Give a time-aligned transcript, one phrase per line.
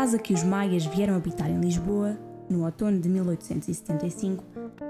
[0.00, 2.18] casa que os maias vieram habitar em Lisboa,
[2.48, 4.42] no outono de 1875,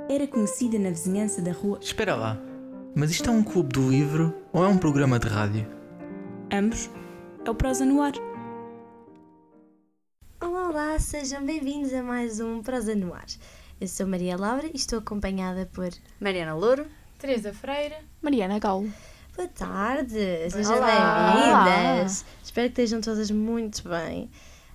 [0.08, 1.80] era conhecida na vizinhança da rua.
[1.82, 2.38] Espera lá,
[2.94, 5.66] mas isto é um clube do livro ou é um programa de rádio?
[6.52, 6.88] Ambos.
[7.44, 8.12] É o Prosa no Ar.
[10.40, 13.26] Olá, olá, sejam bem-vindos a mais um Prosa no Ar.
[13.80, 16.86] Eu sou Maria Laura e estou acompanhada por Mariana Louro,
[17.18, 18.88] Teresa Freire, Mariana Galo.
[19.36, 22.24] Boa tarde, sejam bem-vindas.
[22.44, 24.30] Espero que estejam todas muito bem.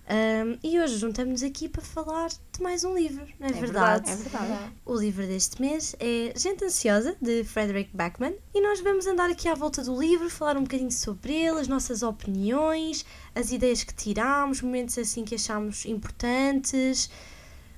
[0.07, 4.05] Ahm, e hoje juntamos-nos aqui para falar de mais um livro, não é, verdade?
[4.07, 4.71] verdade, É verdade.
[4.85, 9.47] O livro deste mês é Gente Ansiosa, de Frederick Backman, e nós vamos andar aqui
[9.47, 13.95] à volta do livro, falar um bocadinho sobre ele, as nossas opiniões, as ideias que
[13.95, 17.09] tirámos, momentos assim que achámos importantes.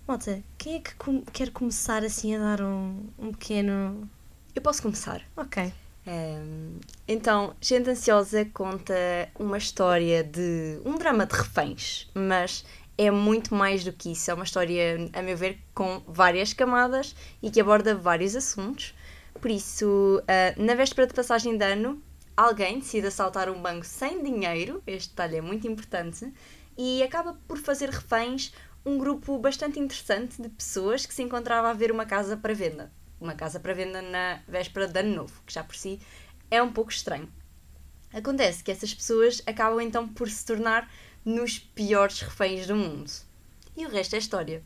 [0.05, 4.09] Malta, quem é que com- quer começar assim a dar um, um pequeno.
[4.53, 5.21] Eu posso começar.
[5.37, 5.71] Ok.
[7.07, 8.93] Então, Gente Ansiosa conta
[9.37, 12.65] uma história de um drama de reféns, mas
[12.97, 14.31] é muito mais do que isso.
[14.31, 18.95] É uma história, a meu ver, com várias camadas e que aborda vários assuntos.
[19.41, 22.01] Por isso, ah, na véspera de passagem de ano,
[22.35, 26.31] alguém decide assaltar um banco sem dinheiro, este detalhe é muito importante,
[26.77, 28.53] e acaba por fazer reféns
[28.85, 32.91] um grupo bastante interessante de pessoas que se encontrava a ver uma casa para venda.
[33.19, 35.99] Uma casa para venda na véspera de ano novo, que já por si
[36.51, 37.31] é um pouco estranho.
[38.13, 40.89] Acontece que essas pessoas acabam então por se tornar
[41.25, 43.11] nos piores reféns do mundo.
[43.75, 44.63] E o resto é história.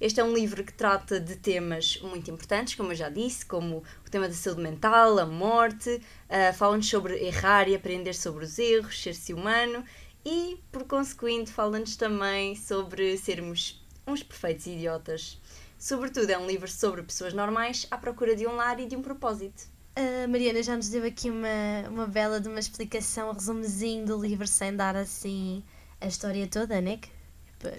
[0.00, 3.84] Este é um livro que trata de temas muito importantes, como eu já disse, como
[4.06, 8.58] o tema da saúde mental, a morte, ah, fala-nos sobre errar e aprender sobre os
[8.58, 9.84] erros, ser-se humano
[10.24, 15.38] e, por consequente, fala-nos também sobre sermos uns perfeitos idiotas.
[15.80, 19.00] Sobretudo, é um livro sobre pessoas normais à procura de um lar e de um
[19.00, 19.62] propósito.
[19.96, 24.20] A Mariana já nos deu aqui uma, uma bela de uma explicação, um resumozinho do
[24.20, 25.64] livro, sem dar assim
[25.98, 26.98] a história toda, né?
[26.98, 27.08] Que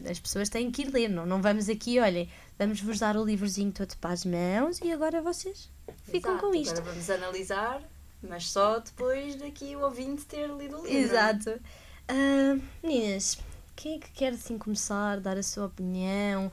[0.10, 2.28] as pessoas têm que ir ler, não, não vamos aqui, olhem,
[2.58, 5.70] vamos vos dar o livrozinho todo para as mãos e agora vocês
[6.04, 6.80] ficam Exato, com isto.
[6.80, 7.84] Agora vamos analisar,
[8.28, 10.98] mas só depois daqui o ouvinte ter lido o livro.
[10.98, 11.62] Exato.
[12.08, 13.38] Ah, meninas,
[13.76, 16.52] quem é que quer assim começar, dar a sua opinião?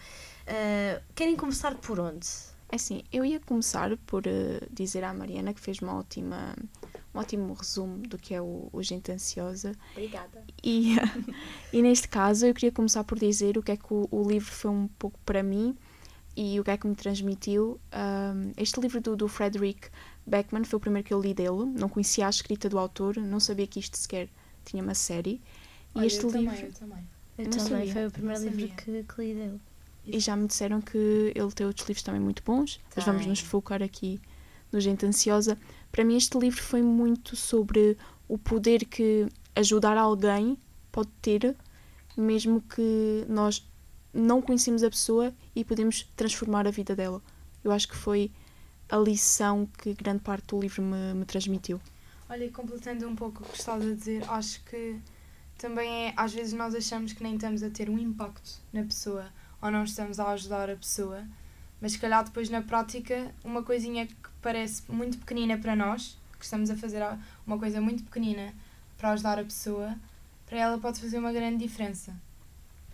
[0.49, 2.27] Ah, querem começar por onde?
[2.71, 6.55] É assim, eu ia começar por eh, dizer à Mariana que fez uma ótima,
[7.15, 9.73] um ótimo resumo do que é o, o Gente Ansiosa.
[9.93, 10.45] Obrigada.
[10.63, 10.97] E,
[11.73, 14.51] e neste caso eu queria começar por dizer o que é que o, o livro
[14.53, 15.75] foi um pouco para mim
[16.37, 17.81] e o que é que me transmitiu.
[17.91, 19.89] Ahm, este livro do, do Frederick
[20.27, 23.41] Beckman foi o primeiro que eu li dele, não conhecia a escrita do autor, não
[23.41, 24.29] sabia que isto sequer
[24.65, 25.41] tinha uma série.
[25.95, 26.47] E Olha, este eu livro.
[26.47, 27.09] também, eu também.
[27.39, 29.61] Eu não também, sabia, foi o primeiro livro que, que li dele.
[30.11, 33.41] E já me disseram que ele tem outros livros também muito bons, mas vamos nos
[33.41, 34.21] focar aqui
[34.73, 35.59] no Gente Ansiosa.
[35.91, 37.97] Para mim, este livro foi muito sobre
[38.27, 40.59] o poder que ajudar alguém
[40.91, 41.57] pode ter,
[42.17, 43.67] mesmo que nós
[44.13, 47.23] não conhecemos a pessoa e podemos transformar a vida dela.
[47.63, 48.31] Eu acho que foi
[48.89, 51.81] a lição que grande parte do livro me, me transmitiu.
[52.29, 54.99] Olha, completando um pouco o que estás a dizer, acho que
[55.57, 59.27] também é, às vezes nós achamos que nem estamos a ter um impacto na pessoa
[59.61, 61.25] ou não estamos a ajudar a pessoa,
[61.81, 66.45] mas se calhar depois na prática, uma coisinha que parece muito pequenina para nós, que
[66.45, 67.03] estamos a fazer
[67.47, 68.55] uma coisa muito pequenina
[68.97, 69.97] para ajudar a pessoa,
[70.47, 72.15] para ela pode fazer uma grande diferença.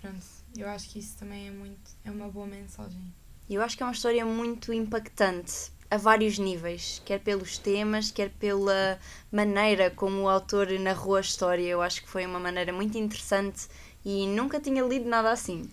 [0.00, 0.24] Pronto,
[0.56, 3.00] eu acho que isso também é muito, é uma boa mensagem.
[3.48, 8.30] Eu acho que é uma história muito impactante a vários níveis, quer pelos temas, quer
[8.30, 8.98] pela
[9.30, 11.66] maneira como o autor narrou a história.
[11.66, 13.68] Eu acho que foi uma maneira muito interessante
[14.04, 15.70] e nunca tinha lido nada assim.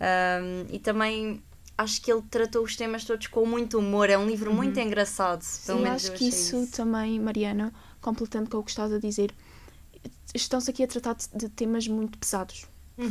[0.00, 1.42] Ahm, e também
[1.76, 4.10] acho que ele tratou os temas todos com muito humor.
[4.10, 5.44] É um livro muito engraçado.
[5.64, 8.98] Pelo eu menos acho que achei isso, também, Mariana, completando com o que estás a
[8.98, 9.32] dizer,
[10.34, 12.66] estão-se aqui a tratar de, temas muito pesados.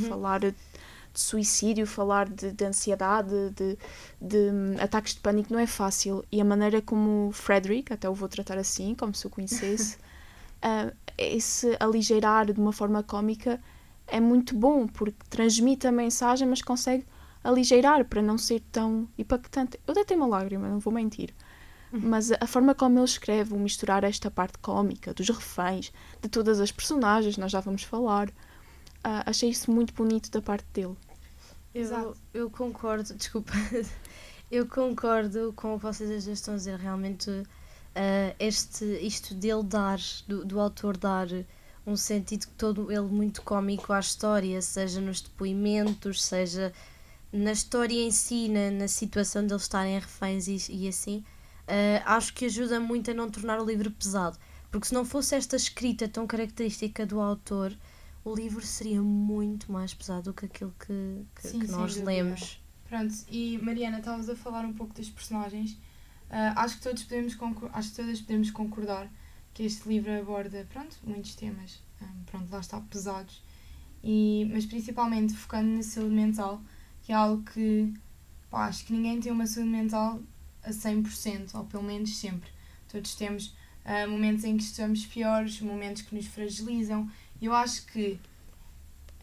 [0.09, 0.53] Falar de
[1.13, 3.77] suicídio, falar de, de ansiedade, de,
[4.21, 6.23] de hum, ataques de pânico não é fácil.
[6.29, 9.97] E a maneira como o Frederick, até o vou tratar assim, como se o conhecesse,
[10.61, 13.59] ah, esse aligeirar de uma forma cómica
[14.07, 17.05] é muito bom, porque transmite a mensagem, mas consegue
[17.43, 19.79] aligeirar para não ser tão impactante.
[19.85, 21.33] Eu deitei uma lágrima, não vou mentir.
[21.91, 26.59] Mas a forma como ele escreve, o misturar esta parte cómica, dos reféns, de todas
[26.59, 28.29] as personagens, nós já vamos falar,
[29.03, 30.95] ah, achei isso muito bonito da parte dele.
[31.73, 32.17] Eu, Exato.
[32.33, 33.53] eu concordo, desculpa,
[34.51, 36.77] eu concordo com o que vocês estão a dizer.
[36.77, 37.31] Realmente,
[37.95, 41.27] ah, este, isto dele dar, do, do autor dar
[41.87, 46.73] um sentido todo ele muito cómico à história, seja nos depoimentos, seja
[47.31, 51.23] na história em si, na, na situação de eles estarem reféns e, e assim,
[51.65, 54.37] ah, acho que ajuda muito a não tornar o livro pesado.
[54.69, 57.73] Porque se não fosse esta escrita tão característica do autor,
[58.23, 62.11] o livro seria muito mais pesado do que aquilo que, que, Sim, que nós dúvida.
[62.11, 62.61] lemos.
[62.89, 65.77] Pronto, e Mariana, estavas a falar um pouco dos personagens.
[66.29, 67.37] Ah, acho, que todos podemos
[67.71, 69.09] acho que todas podemos concordar
[69.57, 73.41] que este livro aborda pronto, muitos temas, ah, pronto, lá está, pesados,
[74.03, 76.61] e, mas principalmente focando na saúde mental,
[77.01, 77.91] que é algo que
[78.51, 80.19] pá, acho que ninguém tem uma saúde mental
[80.61, 82.51] a 100%, ou pelo menos sempre.
[82.87, 87.09] Todos temos ah, momentos em que estamos piores, momentos que nos fragilizam,
[87.41, 88.19] eu acho que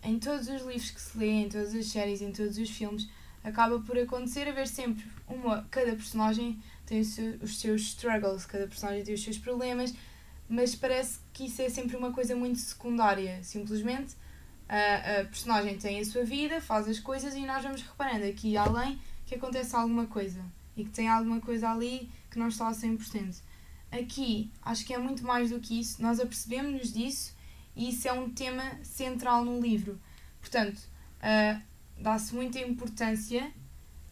[0.02, 3.08] em todos os livros que se lê, em todas as séries, em todos os filmes,
[3.44, 5.64] acaba por acontecer haver sempre uma.
[5.70, 9.94] Cada personagem tem os seus struggles, cada personagem tem os seus problemas,
[10.48, 13.42] mas parece que isso é sempre uma coisa muito secundária.
[13.42, 14.14] Simplesmente
[14.68, 18.50] a, a personagem tem a sua vida, faz as coisas e nós vamos reparando aqui
[18.50, 20.40] e além que acontece alguma coisa
[20.76, 23.40] e que tem alguma coisa ali que não está a 100%.
[23.90, 27.34] Aqui acho que é muito mais do que isso, nós apercebemos-nos disso
[27.76, 30.00] e isso é um tema central no livro.
[30.40, 30.80] Portanto,
[31.22, 31.60] ah,
[31.98, 33.52] dá-se muita importância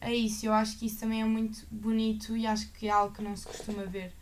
[0.00, 0.46] a isso.
[0.46, 3.36] Eu acho que isso também é muito bonito e acho que é algo que não
[3.36, 4.12] se costuma ver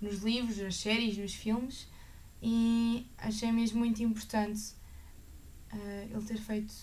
[0.00, 1.88] nos livros, nas séries, nos filmes.
[2.42, 4.74] E achei mesmo muito importante
[5.72, 6.74] ah, ele ter feito,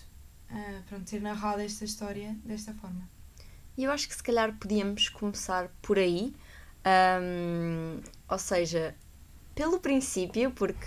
[0.49, 3.09] ah, pronto, ter narrado esta história desta forma.
[3.77, 6.33] E eu acho que se calhar podíamos começar por aí,
[6.85, 8.95] ahm, ou seja,
[9.55, 10.85] pelo princípio, porque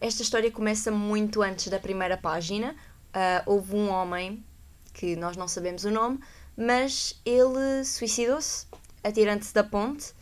[0.00, 2.76] esta história começa muito antes da primeira página.
[3.12, 4.44] Ah, houve um homem,
[4.92, 6.20] que nós não sabemos o nome,
[6.56, 8.66] mas ele suicidou-se
[9.02, 10.12] atirando-se da ponte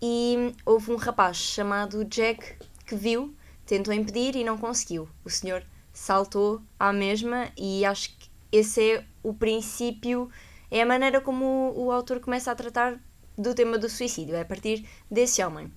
[0.00, 2.56] e houve um rapaz chamado Jack
[2.86, 3.34] que viu,
[3.64, 5.08] tentou impedir e não conseguiu.
[5.24, 10.30] O senhor saltou à mesma e acho que esse é o princípio,
[10.70, 13.00] é a maneira como o, o autor começa a tratar
[13.36, 15.72] do tema do suicídio, é a partir desse homem.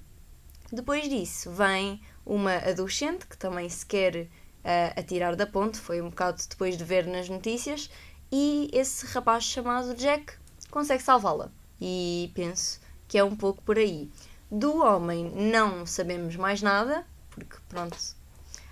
[0.71, 4.27] Depois disso vem uma adolescente que também se quer
[4.63, 7.89] ah, atirar da ponte, foi um bocado depois de ver nas notícias,
[8.31, 10.33] e esse rapaz chamado Jack
[10.69, 11.51] consegue salvá-la.
[11.81, 14.09] E penso que é um pouco por aí.
[14.50, 17.97] Do homem não sabemos mais nada, porque pronto,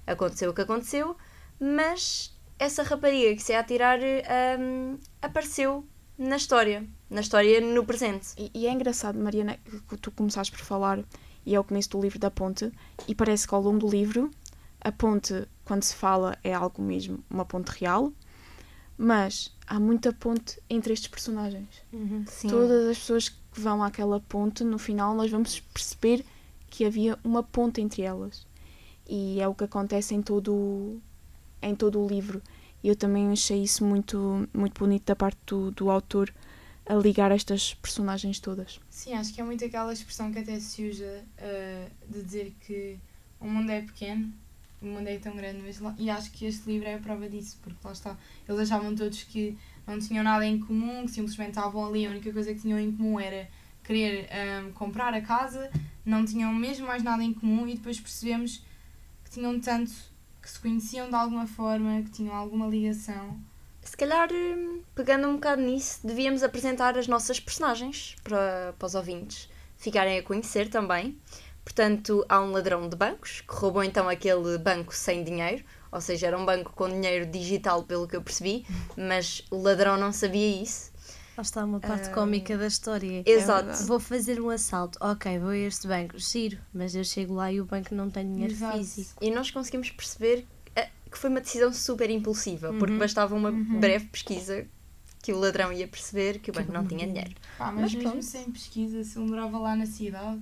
[0.06, 1.18] aconteceu o que aconteceu,
[1.60, 5.86] mas essa rapariga que se ia atirar hum, apareceu
[6.18, 8.30] na história, na história no presente.
[8.38, 11.04] E, e é engraçado, Mariana, que tu começaste por falar,
[11.46, 12.72] e é o começo do livro da ponte,
[13.08, 14.32] e parece que ao longo do livro,
[14.82, 18.14] a ponte, quando se fala, é algo mesmo, uma ponte real,
[18.98, 21.84] mas há muita ponte entre estes personagens.
[22.28, 22.50] Sim.
[22.50, 26.24] Todas as pessoas que vão àquela ponte, no final, nós vamos perceber
[26.70, 28.46] que havia uma ponte entre elas.
[29.10, 31.02] E é o que acontece em todo,
[31.60, 32.40] em todo o livro.
[32.84, 36.32] Eu também achei isso muito, muito bonito da parte do, do autor
[36.86, 38.80] a ligar estas personagens todas.
[38.92, 43.00] Sim, acho que é muito aquela expressão que até se usa ah, de dizer que
[43.40, 44.32] o mundo é pequeno,
[44.80, 47.28] o mundo é tão grande, mas lá- e acho que este livro é a prova
[47.28, 48.16] disso, porque lá está,
[48.48, 49.58] eles achavam todos que
[49.88, 52.92] não tinham nada em comum, que simplesmente estavam ali, a única coisa que tinham em
[52.92, 53.48] comum era
[53.84, 55.72] querer ah, comprar a casa,
[56.06, 58.62] não tinham mesmo mais nada em comum e depois percebemos
[59.24, 59.94] que tinham tanto,
[60.42, 63.40] que se conheciam de alguma forma, que tinham alguma ligação.
[63.82, 68.94] Se calhar, hum, pegando um bocado nisso, devíamos apresentar as nossas personagens para, para os
[68.96, 71.18] ouvintes ficarem a conhecer também.
[71.64, 75.64] Portanto, há um ladrão de bancos que roubou então aquele banco sem dinheiro,
[75.98, 79.98] ou seja, era um banco com dinheiro digital, pelo que eu percebi, mas o ladrão
[79.98, 80.92] não sabia isso.
[81.36, 83.22] Lá está uma parte Ah, cómica da história.
[83.26, 83.86] Exato.
[83.86, 84.98] Vou fazer um assalto.
[85.02, 86.18] Ok, vou a este banco.
[86.18, 86.58] Giro.
[86.74, 88.78] Mas eu chego lá e o banco não tem dinheiro Exato.
[88.78, 89.24] físico.
[89.24, 90.46] E nós conseguimos perceber
[91.12, 94.68] que foi uma decisão super impulsiva, porque bastava uma breve pesquisa
[95.22, 97.34] que o ladrão ia perceber que o banco não tinha dinheiro.
[97.58, 98.26] Pá, mas, Mas mesmo pronto.
[98.26, 100.42] sem pesquisa, se ele morava lá na cidade.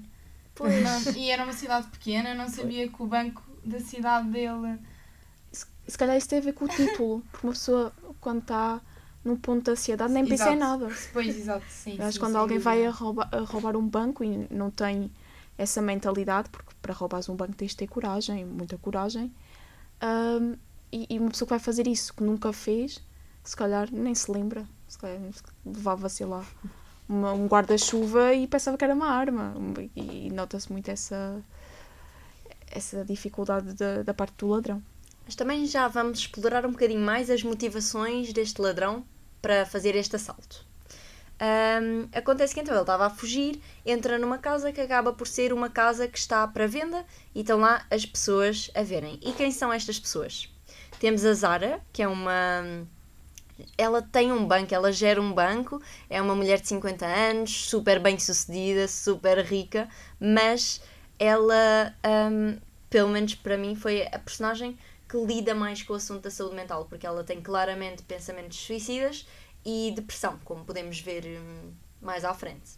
[0.55, 0.73] Pois.
[0.83, 4.79] Não, e era uma cidade pequena, não sabia que o banco da cidade dele.
[5.87, 8.81] Se calhar isso tem a ver com o título, porque uma pessoa, quando está
[9.23, 10.87] num ponto de ansiedade, nem pensa em nada.
[11.13, 11.99] Pois, exato, sim.
[11.99, 12.69] Acho sim, quando sem alguém dúvida.
[12.71, 15.11] vai a roubar, a roubar um banco e não tem
[15.57, 19.31] essa mentalidade, porque para roubares um banco tens de ter coragem, muita coragem,
[20.03, 20.55] hum,
[20.91, 23.01] e, e uma pessoa que vai fazer isso, que nunca fez,
[23.43, 25.19] se calhar nem se lembra, se calhar
[25.65, 26.43] levava, sei lá,
[27.07, 29.53] uma- um guarda-chuva e pensava que era uma arma.
[29.95, 31.41] E, e nota-se muito essa,
[32.71, 34.81] essa dificuldade da, da parte do ladrão.
[35.25, 39.03] Mas também já vamos explorar um bocadinho mais as motivações deste ladrão
[39.41, 40.65] para fazer este assalto.
[41.39, 45.51] Ahm, acontece que então ele estava a fugir, entra numa casa que acaba por ser
[45.51, 49.19] uma casa que está para venda e estão lá as pessoas a verem.
[49.21, 50.49] E quem são estas pessoas?
[50.99, 52.87] Temos a Zara, que é uma.
[53.77, 57.99] Ela tem um banco, ela gera um banco, é uma mulher de 50 anos, super
[57.99, 59.87] bem sucedida, super rica,
[60.19, 60.81] mas
[61.17, 62.57] ela, ahm,
[62.89, 64.77] pelo menos para mim, foi a personagem
[65.15, 69.25] que lida mais com o assunto da saúde mental, porque ela tem claramente pensamentos suicidas
[69.63, 72.71] e depressão, como podemos ver hum, mais à frente.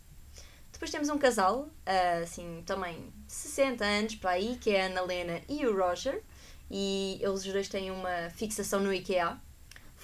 [0.72, 5.02] Depois temos um casal, ah, assim, também 60 anos para aí, que é a Ana
[5.02, 6.22] Lena e o Roger,
[6.70, 9.42] e eles os dois têm uma fixação no IKEA.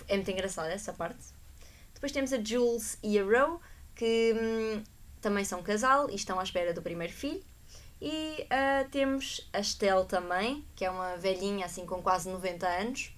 [0.08, 1.24] É muito engraçada essa parte.
[1.94, 3.60] Depois temos a Jules e a Roe,
[3.96, 4.84] que hum,
[5.22, 7.44] também são casal e estão à espera do primeiro filho.
[8.06, 13.14] E ah, temos a Estelle também, que é uma velhinha assim com quase 90 anos,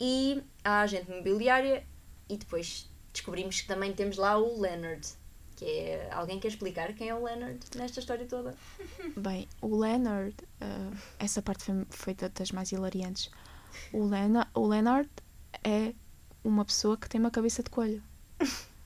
[0.00, 1.84] e a agente imobiliária.
[2.28, 5.06] E depois descobrimos que também temos lá o Leonard,
[5.54, 8.54] que é alguém quer explicar quem é o Leonard nesta história toda.
[9.16, 13.30] Bem, o Leonard, ah, essa parte foi, foi da- das mais hilariantes.
[13.92, 15.10] O, Lena, o Leonard
[15.62, 15.92] é
[16.42, 18.02] uma pessoa que tem uma cabeça de coelho.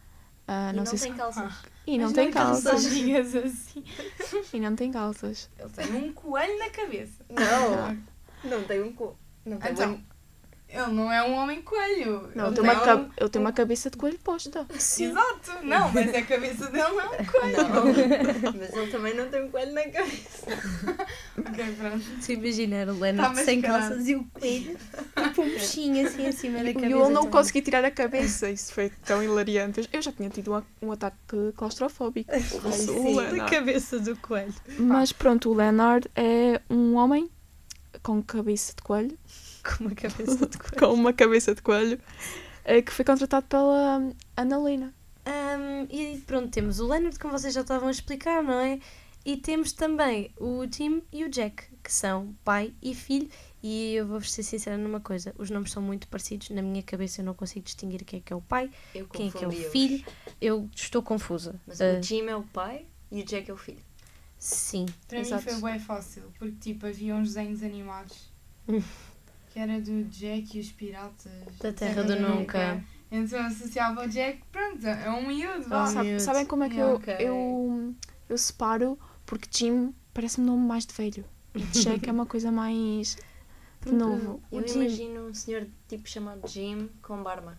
[0.48, 1.16] E não não sei tem se.
[1.16, 1.54] calças.
[1.86, 2.64] E não Mas tem calças.
[2.64, 3.82] calçadinhas assim.
[4.52, 5.48] E não tem calças.
[5.58, 7.24] Ele tem um coelho na cabeça.
[7.28, 9.16] Não, não tem um cu.
[9.44, 10.04] Não tem Então, um-
[10.72, 12.30] ele não é um homem coelho.
[12.34, 14.66] Não, ele tem uma, um- eu tenho uma cabeça de coelho posta.
[14.72, 15.52] Exato.
[15.64, 17.56] Não, mas a cabeça dele não é um coelho.
[18.42, 20.46] Não, mas ele também não tem um coelho na cabeça.
[21.38, 22.04] Ok, pronto.
[22.20, 24.76] Se imaginar o Leonard Tá sem calças e o coelho,
[25.24, 26.92] tipo um peixinho assim acima da E cabeça.
[26.92, 27.30] eu não também.
[27.30, 28.48] consegui tirar a cabeça.
[28.50, 29.88] Isso foi tão hilariante.
[29.92, 31.16] Eu já tinha tido um, um ataque
[31.56, 32.30] claustrofóbico.
[32.64, 34.54] O Sim, da cabeça do coelho.
[34.78, 37.28] Mas pronto, o Leonard é um homem
[38.02, 39.18] com cabeça de coelho,
[39.78, 40.78] Com uma cabeça de coelho.
[40.78, 42.00] com uma cabeça de coelho,
[42.64, 44.94] eh, que foi contratado pela hum, Ana Lena.
[45.26, 48.80] Ahm, e pronto, temos o Leonard, como vocês já estavam a explicar, não é?
[49.24, 53.28] E temos também o Jim e o Jack, que são pai e filho.
[53.62, 56.48] E eu vou-vos ser sincera numa coisa: os nomes são muito parecidos.
[56.48, 59.28] Na minha cabeça eu não consigo distinguir quem é que é o pai, Eu quem
[59.28, 60.02] é que é o filho.
[60.40, 61.54] Eu estou confusa.
[61.66, 63.82] Mas Ah, o Jim é o pai e o Jack é o filho.
[64.38, 64.86] sim.
[65.06, 65.44] Para Exato.
[65.52, 68.32] mim foi bem fácil, porque tipo havia uns desenhos animados.
[69.50, 71.30] que era do Jack e os piratas
[71.60, 72.82] Da Terra do Nunca.
[73.10, 75.68] Então associava o Jack, pronto, é um miúdo.
[75.68, 75.82] vá.
[75.82, 77.16] Oh, Sabe- sabem como é que Yeah, eu, ok.
[77.26, 77.94] eu,
[78.28, 78.98] eu separo?
[79.26, 81.24] Porque Jim parece-me um nome mais de velho.
[81.54, 83.16] E Jack é uma coisa mais
[83.84, 84.40] de novo.
[84.52, 84.80] Eu Jim.
[84.82, 87.58] imagino um senhor tipo chamado Jim com barba.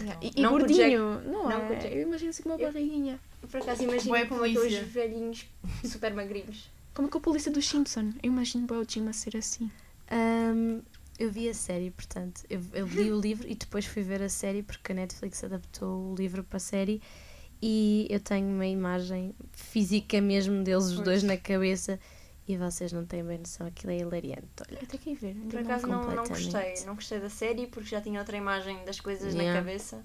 [0.00, 0.18] Yeah.
[0.20, 1.20] E, e Não gordinho.
[1.22, 1.94] Não, Não é?
[1.96, 3.18] Eu imagino assim com uma Eu- barriguinha.
[3.50, 4.84] Por acaso imagino Bué como aqueles polícia.
[4.84, 5.46] velhinhos
[5.84, 6.70] super magrinhos.
[6.92, 8.10] Como é que a polícia dos Simpson?
[8.22, 9.70] Eu imagino bem o Jim a ser assim.
[10.10, 10.80] Ahm,
[11.20, 14.28] eu vi a série, portanto, eu, eu li o livro e depois fui ver a
[14.28, 17.00] série porque a Netflix adaptou o livro para a série
[17.62, 21.04] e eu tenho uma imagem física mesmo deles os Pois.
[21.04, 22.00] dois na cabeça
[22.48, 24.48] e vocês não têm bem noção, aquilo é hilariante.
[24.68, 25.34] Olha, tenho que ir ver.
[25.48, 26.74] Por acaso não, não gostei.
[26.86, 29.52] Não gostei da série porque já tinha outra imagem das coisas Yeah.
[29.52, 29.96] na cabeça.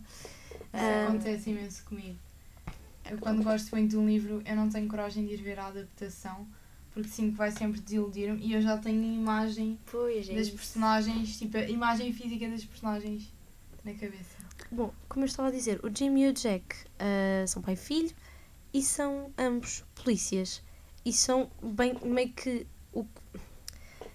[0.52, 2.20] Isso Ah, acontece imenso comigo.
[3.10, 5.68] Eu quando gosto muito de um livro, eu não tenho coragem de ir ver a
[5.68, 6.48] adaptação,
[6.96, 10.50] porque sinto que vai sempre desiludir-me e eu já tenho a imagem Pois, é das
[10.50, 13.30] personagens, tipo a imagem física das personagens
[13.84, 14.38] na cabeça.
[14.72, 16.66] Bom, como eu estava a dizer, o Jim e o Jack
[16.98, 18.16] ah, são pai e filho
[18.74, 20.64] e são ambos polícias.
[21.04, 22.66] E são bem meio que.
[22.94, 23.06] O,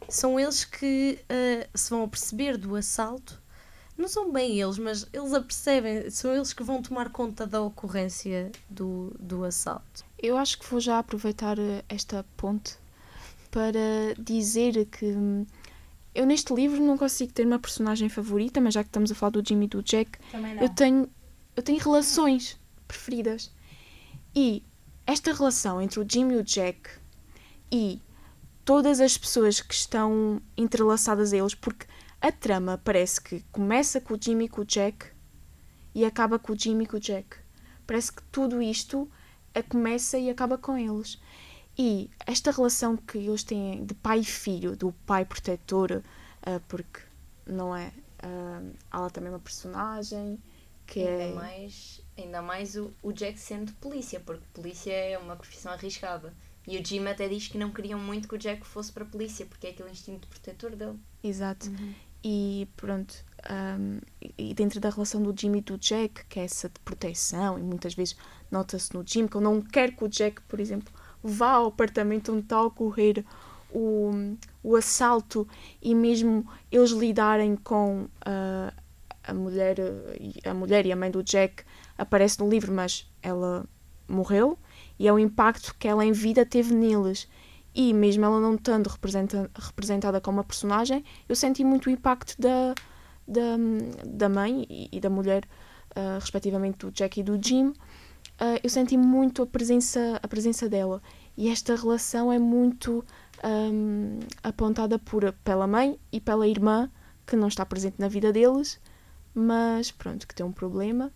[0.08, 3.39] são eles que ah, se vão aperceber do assalto.
[4.00, 8.50] Não são bem eles, mas eles apercebem, são eles que vão tomar conta da ocorrência
[8.70, 10.02] do, do assalto.
[10.18, 12.78] Eu acho que vou já aproveitar eh, esta ponte
[13.50, 15.44] para dizer que hum,
[16.14, 19.32] eu neste livro não consigo ter uma personagem favorita, mas já que estamos a falar
[19.32, 20.12] do Jimmy e do Jack,
[20.58, 21.06] eu tenho,
[21.54, 23.52] eu tenho relações preferidas.
[24.34, 24.62] E
[25.06, 26.88] esta relação entre o Jim e o Jack
[27.70, 28.00] e
[28.64, 31.84] todas as pessoas que estão entrelaçadas a eles, porque
[32.20, 35.06] a trama parece que começa com o Jimmy e com o Jack
[35.94, 37.36] e acaba com o Jimmy e com o Jack.
[37.86, 39.10] Parece que tudo isto
[39.68, 41.20] começa e acaba com eles.
[41.76, 46.02] E esta relação que eles têm de pai e filho, do pai protetor,
[46.42, 47.00] ah, porque
[47.46, 47.92] não é?
[48.90, 50.38] há lá também uma personagem
[50.86, 51.24] que é.
[51.24, 56.34] Ainda mais, ainda mais o, o Jack sendo polícia, porque polícia é uma profissão arriscada.
[56.66, 59.06] E o Jim até diz que não queriam muito que o Jack fosse para a
[59.06, 60.98] polícia, porque é aquele instinto protetor dele.
[61.22, 61.70] Exato.
[62.22, 63.14] E pronto,
[63.50, 64.00] um,
[64.36, 67.62] e dentro da relação do Jim e do Jack, que é essa de proteção, e
[67.62, 68.16] muitas vezes
[68.50, 72.32] nota-se no Jim que ele não quer que o Jack, por exemplo, vá ao apartamento
[72.32, 73.24] onde está a ocorrer
[73.72, 75.46] o, o assalto
[75.80, 78.72] e mesmo eles lidarem com ah,
[79.24, 79.76] a, mulher,
[80.44, 81.64] a mulher e a mãe do Jack
[81.96, 83.64] aparece no livro, mas ela
[84.08, 84.58] morreu
[84.98, 87.28] e é o impacto que ela em vida teve neles.
[87.74, 92.34] E mesmo ela não estando representa- representada como uma personagem, eu senti muito o impacto
[92.40, 92.74] da,
[93.26, 93.56] da,
[94.04, 95.48] da mãe e, e da mulher,
[95.94, 97.72] ah, respectivamente do Jack e do Jim.
[98.38, 101.00] Ah, eu senti muito a presença, a presença dela.
[101.36, 103.04] E esta relação é muito
[103.42, 106.90] ahm, apontada por, pela mãe e pela irmã,
[107.26, 108.80] que não está presente na vida deles,
[109.32, 111.12] mas pronto, que tem um problema.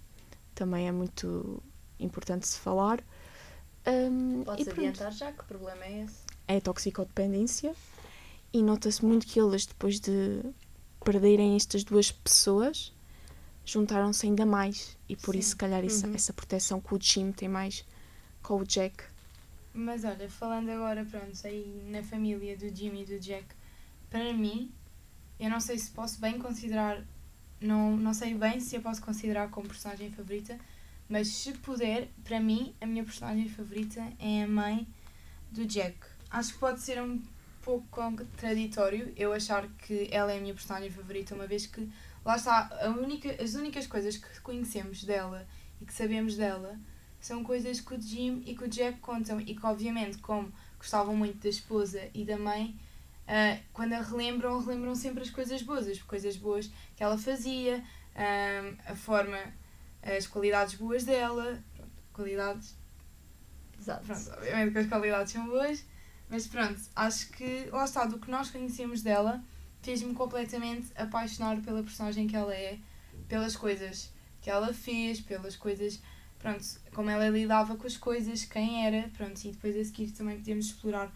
[0.54, 1.60] Também é muito
[1.98, 3.02] importante se falar.
[3.86, 6.23] Um, Podes adiantar já que problema é esse?
[6.48, 7.74] É a toxicodependência
[8.52, 10.40] e nota-se muito que eles, depois de
[11.04, 12.92] perderem estas duas pessoas,
[13.64, 16.14] juntaram-se ainda mais e por isso, se calhar, essa, Uhum.
[16.14, 17.84] essa proteção que o Jim tem mais
[18.42, 19.04] com o Jack.
[19.72, 23.46] Mas olha, falando agora, pronto, aí na família do Jimmy e do Jack,
[24.08, 24.70] para mim,
[25.40, 27.02] eu não sei se posso bem considerar,
[27.60, 30.56] não, não sei bem se eu posso considerar como personagem favorita,
[31.08, 34.86] mas se puder, para mim, a minha personagem favorita é a mãe
[35.50, 35.96] do Jack.
[36.34, 37.22] Acho que pode ser um
[37.62, 41.88] pouco contraditório eu achar que ela é a minha personagem favorita, uma vez que,
[42.24, 42.68] lá está,
[43.00, 45.46] única, as únicas coisas que conhecemos dela
[45.80, 46.76] e que sabemos dela
[47.20, 51.14] são coisas que o Jim e que o Jack contam e que obviamente como gostavam
[51.14, 52.76] muito da esposa e da mãe
[53.28, 57.80] ah, quando a relembram, relembram sempre as coisas boas, as coisas boas que ela fazia,
[58.16, 59.38] ah, a forma,
[60.02, 62.76] as qualidades boas dela, pronto, qualidades,
[63.78, 64.04] Exato.
[64.04, 65.84] pronto, obviamente que as qualidades são boas,
[66.34, 69.40] mas pronto, acho que lá está, do que nós conhecemos dela,
[69.82, 72.76] fez-me completamente apaixonar pela personagem que ela é,
[73.28, 74.12] pelas coisas
[74.42, 76.02] que ela fez, pelas coisas,
[76.40, 80.36] pronto, como ela lidava com as coisas, quem era, pronto, e depois a seguir também
[80.36, 81.08] podemos explorar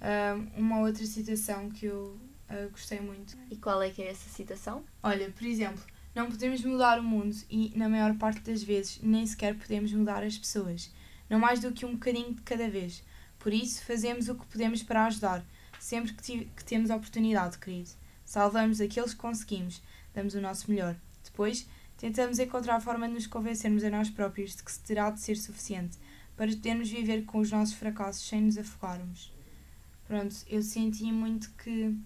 [0.00, 3.36] ah, uma outra situação que eu ah, gostei muito.
[3.50, 4.82] E qual é que é essa citação?
[5.02, 9.26] Olha, por exemplo, não podemos mudar o mundo e, na maior parte das vezes, nem
[9.26, 10.90] sequer podemos mudar as pessoas.
[11.28, 13.04] Não mais do que um bocadinho de cada vez.
[13.42, 15.44] Por isso, fazemos o que podemos para ajudar,
[15.80, 17.90] sempre que, que temos oportunidade, querido.
[18.24, 19.82] Salvamos aqueles que conseguimos,
[20.14, 20.94] damos o nosso melhor.
[21.24, 21.66] Depois,
[21.98, 25.20] tentamos encontrar a forma de nos convencermos a nós próprios de que se terá de
[25.20, 25.98] ser suficiente
[26.36, 29.32] para podermos viver com os nossos fracassos sem nos afogarmos.
[30.06, 31.96] Pronto, eu senti muito que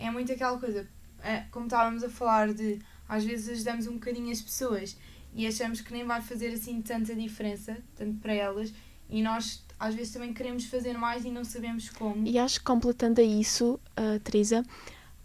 [0.00, 0.88] é muito aquela coisa,
[1.22, 4.96] é, como estávamos a falar de às vezes ajudamos um bocadinho as pessoas
[5.32, 8.74] e achamos que nem vai fazer assim tanta diferença, tanto para elas,
[9.08, 12.24] e nós às vezes também queremos fazer mais e não sabemos como.
[12.24, 14.62] E acho que completando a isso, a Teresa,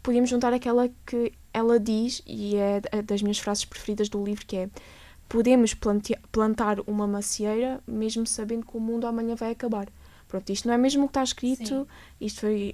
[0.02, 4.46] podíamos juntar aquela que ela diz, e é a das minhas frases preferidas do livro,
[4.48, 4.70] que é
[5.30, 5.76] podemos
[6.32, 9.88] plantar uma macieira mesmo sabendo que o mundo amanhã vai acabar.
[10.28, 11.88] Pronto, isto não é mesmo o que está escrito, Sim.
[12.20, 12.74] isto foi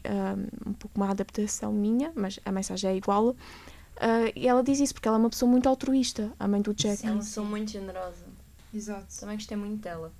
[0.65, 3.35] um, um pouco uma adaptação minha, mas a mensagem é igual.
[3.97, 6.73] Ah, e ela diz isso porque ela é uma pessoa muito altruísta, a mãe do
[6.73, 7.05] Jack.
[7.05, 8.25] é uma pessoa muito generosa.
[8.73, 9.19] Exato.
[9.19, 10.11] Também gostei muito dela.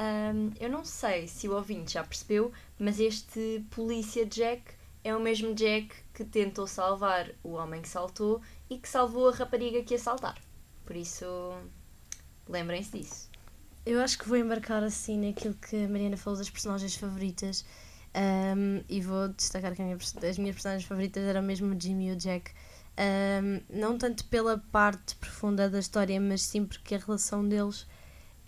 [0.00, 4.62] Ahm, eu não sei se o ouvinte já percebeu, mas este polícia Jack
[5.04, 9.34] é o mesmo Jack que tentou salvar o homem que saltou e que salvou a
[9.34, 10.40] rapariga que ia saltar.
[10.86, 11.26] Por isso,
[12.48, 13.30] lembrem-se disso.
[13.84, 17.62] Eu acho que vou embarcar assim naquilo que a Mariana falou das personagens favoritas
[18.56, 22.12] um, e vou destacar que minha as minhas personagens favoritas eram mesmo o Jimmy e
[22.12, 22.52] o Jack.
[22.98, 27.86] Um, não tanto pela parte profunda da história, mas sim porque a relação deles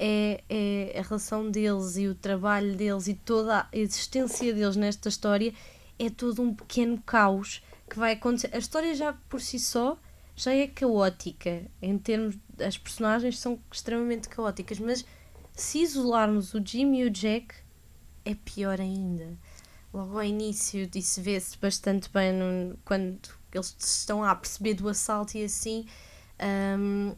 [0.05, 5.09] é, é a relação deles e o trabalho deles e toda a existência deles nesta
[5.09, 5.55] história
[5.97, 8.51] é todo um pequeno caos que vai acontecer.
[8.53, 9.97] A história já por si só
[10.35, 15.05] já é caótica em termos as personagens são extremamente caóticas, mas
[15.55, 17.55] se isolarmos o Jimmy e o Jack
[18.25, 19.39] é pior ainda.
[19.95, 23.21] Logo ao início isso vê-se bastante bem no- quando
[23.55, 25.87] eles estão a perceber do assalto e assim.
[26.79, 27.15] hum,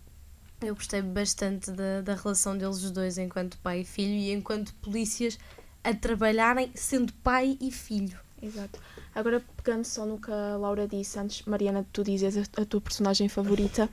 [0.66, 4.74] eu gostei bastante da, da relação deles os dois enquanto pai e filho e enquanto
[4.74, 5.38] polícias
[5.82, 8.18] a trabalharem sendo pai e filho.
[8.42, 8.78] Exato.
[9.14, 12.80] Agora, pegando só no que a Laura disse antes, Mariana, tu dizes a, a tua
[12.80, 13.88] personagem favorita,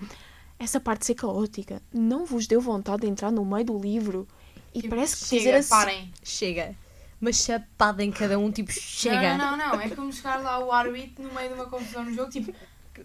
[0.59, 4.27] essa parte de ser caótica não vos deu vontade de entrar no meio do livro
[4.73, 5.69] e Tipo, parece que chega, dizer assim.
[5.69, 6.13] parem.
[6.23, 6.75] Chega.
[7.19, 9.37] Uma chapada em cada um, tipo, chega.
[9.37, 9.81] Não, não, não, não.
[9.81, 12.53] É como chegar lá o árbitro no meio de uma confusão no jogo, tipo,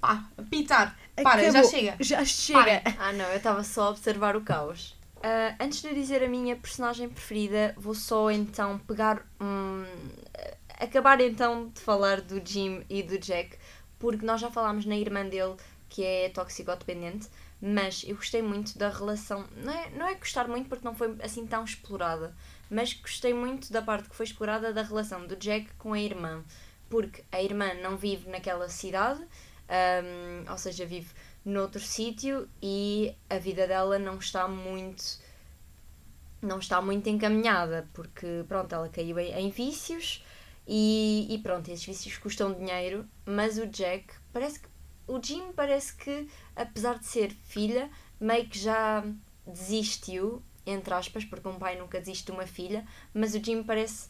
[0.00, 0.96] pá, apitar.
[1.22, 1.70] Para, já Acabou.
[1.70, 1.96] chega.
[2.00, 2.82] Já chega.
[2.98, 4.96] Ah, não, eu estava só a observar o caos.
[5.22, 9.26] Ah, antes de eu dizer a minha personagem preferida, vou só então pegar.
[9.40, 9.84] hum,
[10.78, 13.56] acabar então de falar do Jim e do Jack,
[13.98, 15.56] porque nós já falámos na irmã dele,
[15.88, 17.28] que é toxicodependente,
[17.60, 19.46] mas eu gostei muito da relação.
[19.56, 22.34] Não é, não é gostar muito porque não foi assim tão explorada,
[22.70, 26.44] mas gostei muito da parte que foi explorada da relação do Jack com a irmã,
[26.90, 29.24] porque a irmã não vive naquela cidade,
[29.68, 31.08] hum, ou seja, vive
[31.44, 35.24] noutro sítio e a vida dela não está muito
[36.42, 40.24] não está muito encaminhada porque pronto ela caiu em, em vícios
[40.66, 44.68] e, e pronto esses vícios custam dinheiro mas o Jack parece que
[45.06, 47.88] o Jim parece que apesar de ser filha
[48.20, 49.04] meio que já
[49.46, 54.08] desistiu entre aspas porque um pai nunca desiste de uma filha mas o Jim parece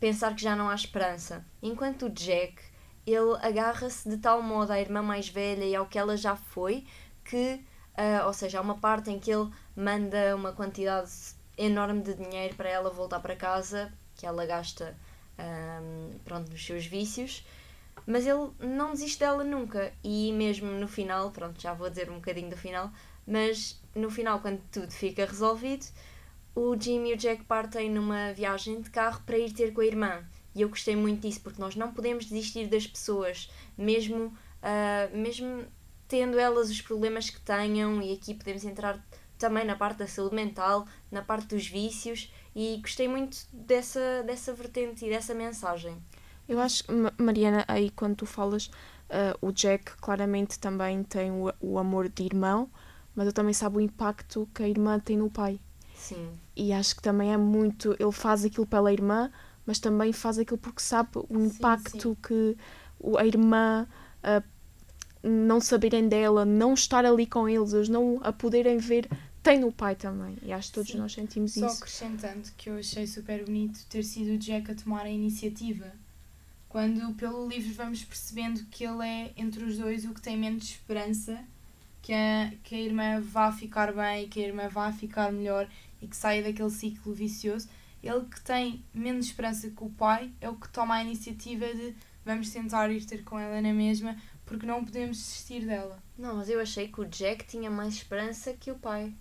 [0.00, 1.44] pensar que já não há esperança.
[1.62, 2.62] Enquanto o Jack
[3.06, 6.86] ele agarra-se de tal modo à irmã mais velha e ao que ela já foi
[7.24, 7.60] que,
[7.96, 11.10] uh, ou seja, há uma parte em que ele manda uma quantidade
[11.56, 14.96] enorme de dinheiro para ela voltar para casa, que ela gasta
[15.38, 17.44] um, pronto, nos seus vícios,
[18.06, 19.92] mas ele não desiste dela nunca.
[20.02, 22.90] E mesmo no final, pronto, já vou dizer um bocadinho do final,
[23.26, 25.86] mas no final, quando tudo fica resolvido,
[26.54, 29.86] o Jim e o Jack partem numa viagem de carro para ir ter com a
[29.86, 30.24] irmã.
[30.54, 35.64] E eu gostei muito disso, porque nós não podemos desistir das pessoas, mesmo, uh, mesmo
[36.08, 39.04] tendo elas os problemas que tenham, e aqui podemos entrar
[39.38, 44.52] também na parte da saúde mental, na parte dos vícios, e gostei muito dessa, dessa
[44.52, 45.96] vertente e dessa mensagem.
[46.48, 46.84] Eu acho,
[47.16, 52.24] Mariana, aí quando tu falas, uh, o Jack claramente também tem o, o amor de
[52.24, 52.68] irmão,
[53.14, 55.60] mas ele também sabe o impacto que a irmã tem no pai.
[55.94, 56.30] Sim.
[56.56, 57.94] E acho que também é muito.
[58.00, 59.30] Ele faz aquilo pela irmã,
[59.66, 62.16] mas também faz aquilo porque sabe o impacto sim, sim.
[62.22, 62.56] que
[63.18, 63.86] a irmã.
[65.22, 69.06] Não saberem dela, não estar ali com eles, eles não a poderem ver,
[69.42, 70.38] tem no pai também.
[70.42, 70.96] E acho que todos sim.
[70.98, 71.76] nós sentimos Só isso.
[71.76, 75.92] Só acrescentando que eu achei super bonito ter sido o Jack a tomar a iniciativa.
[76.70, 80.64] Quando pelo livro vamos percebendo que ele é, entre os dois, o que tem menos
[80.64, 81.38] esperança
[82.02, 85.68] que a, que a irmã vá ficar bem, que a irmã vá ficar melhor
[86.00, 87.68] e que saia daquele ciclo vicioso.
[88.02, 91.94] Ele que tem menos esperança que o pai é o que toma a iniciativa de
[92.24, 94.16] vamos tentar ir ter com ela na mesma
[94.50, 96.02] porque não podemos desistir dela.
[96.18, 99.14] Não, mas eu achei que o Jack tinha mais esperança que o pai.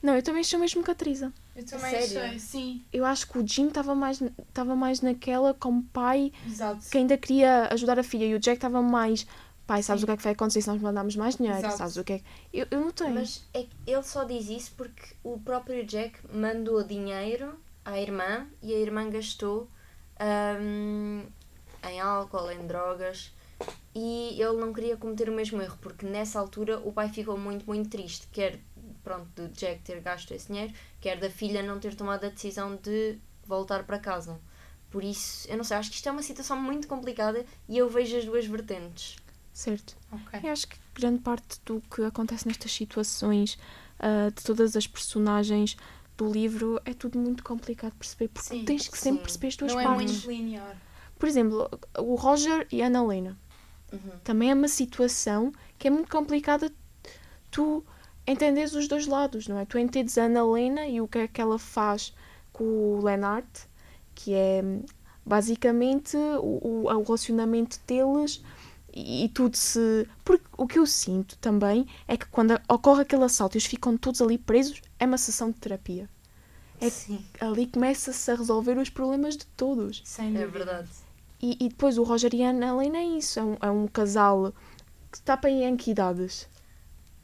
[0.00, 1.32] Não, eu também achei mesmo que a Teresa.
[1.56, 2.84] Eu também achei, sim.
[2.92, 6.88] Eu acho que o Jim estava mais, estava mais naquela como pai Exato.
[6.88, 9.26] que ainda queria ajudar a filha e o Jack estava mais
[9.66, 10.04] pai, sabes sim.
[10.04, 11.58] o que é que vai acontecer se nós mandarmos mais dinheiro?
[11.58, 11.76] Exato.
[11.76, 12.24] Sabes o que é que...
[12.52, 13.14] Eu, eu não tenho.
[13.14, 18.74] Mas é ele só diz isso porque o próprio Jack mandou dinheiro à irmã e
[18.74, 19.68] a irmã gastou
[20.60, 21.24] um,
[21.88, 23.32] em álcool, em drogas
[23.94, 27.64] e ele não queria cometer o mesmo erro porque nessa altura o pai ficou muito,
[27.66, 28.60] muito triste, quer
[29.02, 32.76] pronto, do Jack ter gasto esse dinheiro, quer da filha não ter tomado a decisão
[32.76, 34.38] de voltar para casa.
[34.90, 37.88] Por isso, eu não sei, acho que isto é uma situação muito complicada e eu
[37.88, 39.16] vejo as duas vertentes.
[39.52, 39.96] Certo.
[40.12, 40.40] Okay.
[40.48, 43.58] Eu acho que grande parte do que acontece nestas situações,
[43.98, 45.76] uh, de todas as personagens
[46.18, 49.04] do livro, é tudo muito complicado de perceber, porque sim, tens que sim.
[49.04, 49.96] sempre perceber as tuas não partes.
[49.96, 50.76] Não é muito linear.
[51.16, 53.38] Por exemplo, o Roger e a Ana Helena.
[53.92, 54.18] Uhum.
[54.24, 56.70] Também é uma situação que é muito complicada
[57.50, 57.84] tu
[58.26, 59.64] entenderes os dois lados, não é?
[59.64, 62.12] Tu entendes a Ana Helena e o que é que ela faz
[62.52, 63.48] com o Leonard,
[64.14, 64.62] que é
[65.24, 68.42] basicamente o, o, o relacionamento deles
[69.24, 70.06] e, tudo se.
[70.24, 73.96] Porque o que eu sinto também é que quando ocorre aquele assalto e eles ficam
[73.96, 76.08] todos ali presos, é uma sessão de terapia.
[76.80, 77.24] É Sim.
[77.40, 80.02] ali começa-se a resolver os problemas de todos.
[80.04, 80.88] Sem é verdade.
[81.40, 83.38] E, e depois o Roger e a Ana Helena é isso.
[83.38, 84.52] É um, é um casal
[85.10, 86.48] que está para em que idades?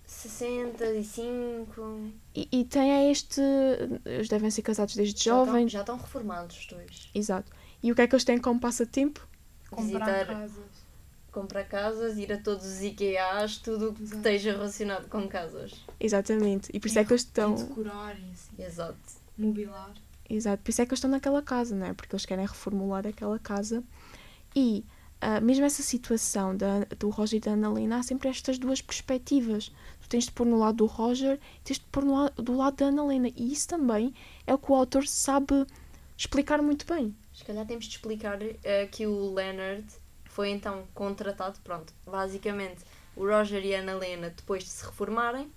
[0.06, 2.10] 65.
[2.34, 3.40] E, e tem este.
[4.04, 5.66] Eles devem ser casados desde já jovens.
[5.66, 7.10] Estão, já estão reformados os dois.
[7.14, 7.50] Exato.
[7.82, 9.26] E o que é que eles têm como passatempo?
[9.70, 10.73] Comprar Visitar, casas.
[11.34, 14.18] Comprar casas, ir a todos os IKEAs, tudo o que Exato.
[14.18, 15.84] esteja relacionado com casas.
[15.98, 16.70] Exatamente.
[16.72, 17.56] E por isso é, é que eles estão.
[17.56, 18.62] Decorar, assim.
[18.62, 18.96] Exato.
[19.36, 19.92] Mobilar.
[20.30, 20.62] Exato.
[20.62, 21.92] Por isso é que eles estão naquela casa, não é?
[21.92, 23.82] Porque eles querem reformular aquela casa.
[24.54, 24.84] E
[25.20, 29.72] uh, mesmo essa situação da, do Roger e da Annalena, há sempre estas duas perspectivas.
[30.02, 32.76] Tu tens de pôr no lado do Roger e tens de pôr no do lado
[32.76, 33.28] da Annalena.
[33.34, 34.14] E isso também
[34.46, 35.66] é o que o autor sabe
[36.16, 37.12] explicar muito bem.
[37.32, 39.84] Se calhar temos de explicar uh, que o Leonard
[40.34, 45.48] foi então contratado, pronto, basicamente o Roger e a Annalena, depois de se reformarem,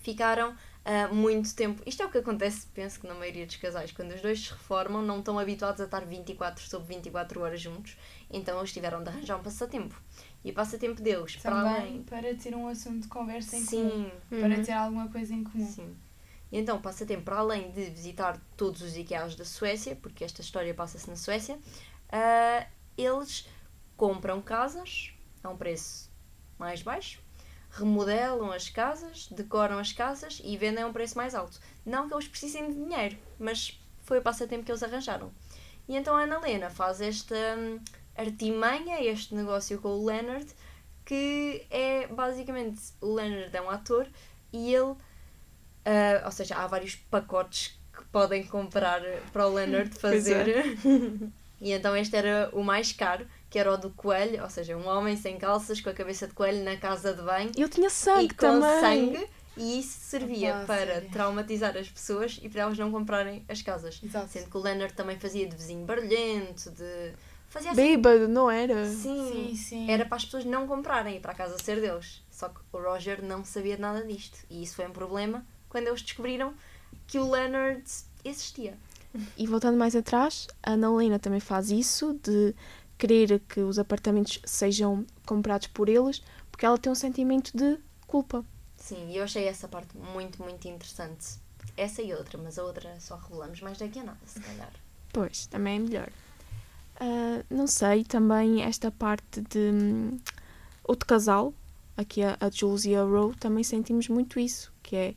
[0.00, 1.82] ficaram uh, muito tempo.
[1.84, 4.50] Isto é o que acontece, penso que na maioria dos casais, quando os dois se
[4.50, 7.98] reformam, não estão habituados a estar 24 sobre 24 horas juntos,
[8.30, 10.00] então eles tiveram de arranjar um passatempo.
[10.42, 12.02] E o passatempo deles, Também para além.
[12.04, 13.90] para ter um assunto de conversa em Sim.
[13.90, 14.10] comum.
[14.32, 14.40] Uhum.
[14.40, 15.70] Para ter alguma coisa em comum.
[15.70, 15.94] Sim.
[16.50, 20.72] E então, passatempo, para além de visitar todos os IKEAs da Suécia, porque esta história
[20.72, 22.66] passa-se na Suécia, uh,
[22.96, 23.46] eles
[23.98, 25.12] compram casas
[25.44, 26.10] a um preço
[26.58, 27.20] mais baixo
[27.70, 31.60] remodelam as casas, decoram as casas e vendem a um preço mais alto.
[31.84, 35.30] Não que eles precisem de dinheiro, mas foi o passatempo que eles arranjaram.
[35.88, 37.78] E então a Ana Lena faz esta hum,
[38.16, 40.46] artimanha, este negócio com o Leonard,
[41.04, 44.06] que é basicamente o Leonard é um ator
[44.52, 44.98] e ele, uh,
[46.24, 49.00] ou seja, há vários pacotes que podem comprar
[49.32, 49.98] para o Leonard é.
[49.98, 50.48] fazer.
[50.48, 50.64] É.
[51.60, 54.86] e então este era o mais caro que era o do coelho, ou seja, um
[54.86, 57.50] homem sem calças com a cabeça de coelho na casa de banho.
[57.56, 58.80] Ele tinha sangue e com também.
[58.80, 59.28] sangue.
[59.56, 64.00] E isso servia para traumatizar as pessoas e para elas não comprarem as casas.
[64.04, 64.28] Exato.
[64.28, 67.12] Sendo que o Leonard também fazia de vizinho barulhento, de
[67.48, 67.80] fazia assim.
[67.82, 68.84] Bêbado, não era?
[68.86, 69.90] Sim, Sim, sim.
[69.90, 72.22] Era para as pessoas não comprarem e para a casa ser Deus.
[72.30, 74.38] Só que o Roger não sabia nada disto.
[74.48, 76.54] E isso foi um problema quando eles descobriram
[77.08, 77.82] que o Leonard
[78.24, 78.78] existia.
[79.36, 82.54] E voltando mais atrás, a Ana Helena também faz isso de
[82.98, 88.44] querer que os apartamentos sejam comprados por eles porque ela tem um sentimento de culpa.
[88.76, 91.38] Sim, e eu achei essa parte muito, muito interessante.
[91.76, 94.72] Essa e outra, mas a outra só revelamos mais daqui a nada, se calhar.
[95.12, 96.08] Pois, também é melhor.
[96.98, 100.18] Ah, não sei, também esta parte de hum,
[100.82, 101.54] outro casal,
[101.96, 105.14] aqui a, a Jules e a Roe, também sentimos muito isso, que é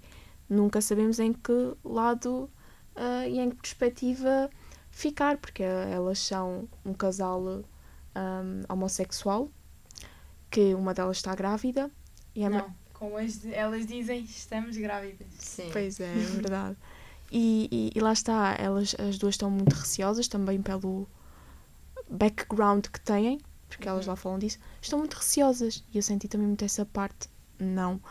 [0.48, 2.50] nunca sabemos em que lado
[2.96, 4.50] ah, e em que perspectiva
[4.91, 7.63] ficar, porque elas são um casal hum,
[8.69, 9.49] homossexual,
[10.49, 11.89] que uma delas está grávida
[12.36, 15.27] e a ma- Não, como as, elas dizem, estamos grávidas.
[15.39, 15.69] Sim.
[15.71, 16.77] Pois é, é verdade.
[17.32, 21.08] E, e, e lá está, elas as duas estão muito receosas também pelo
[22.10, 25.84] background que têm, porque elas lá falam disso, estão muito receosas.
[25.93, 28.01] E eu senti também muito essa parte, não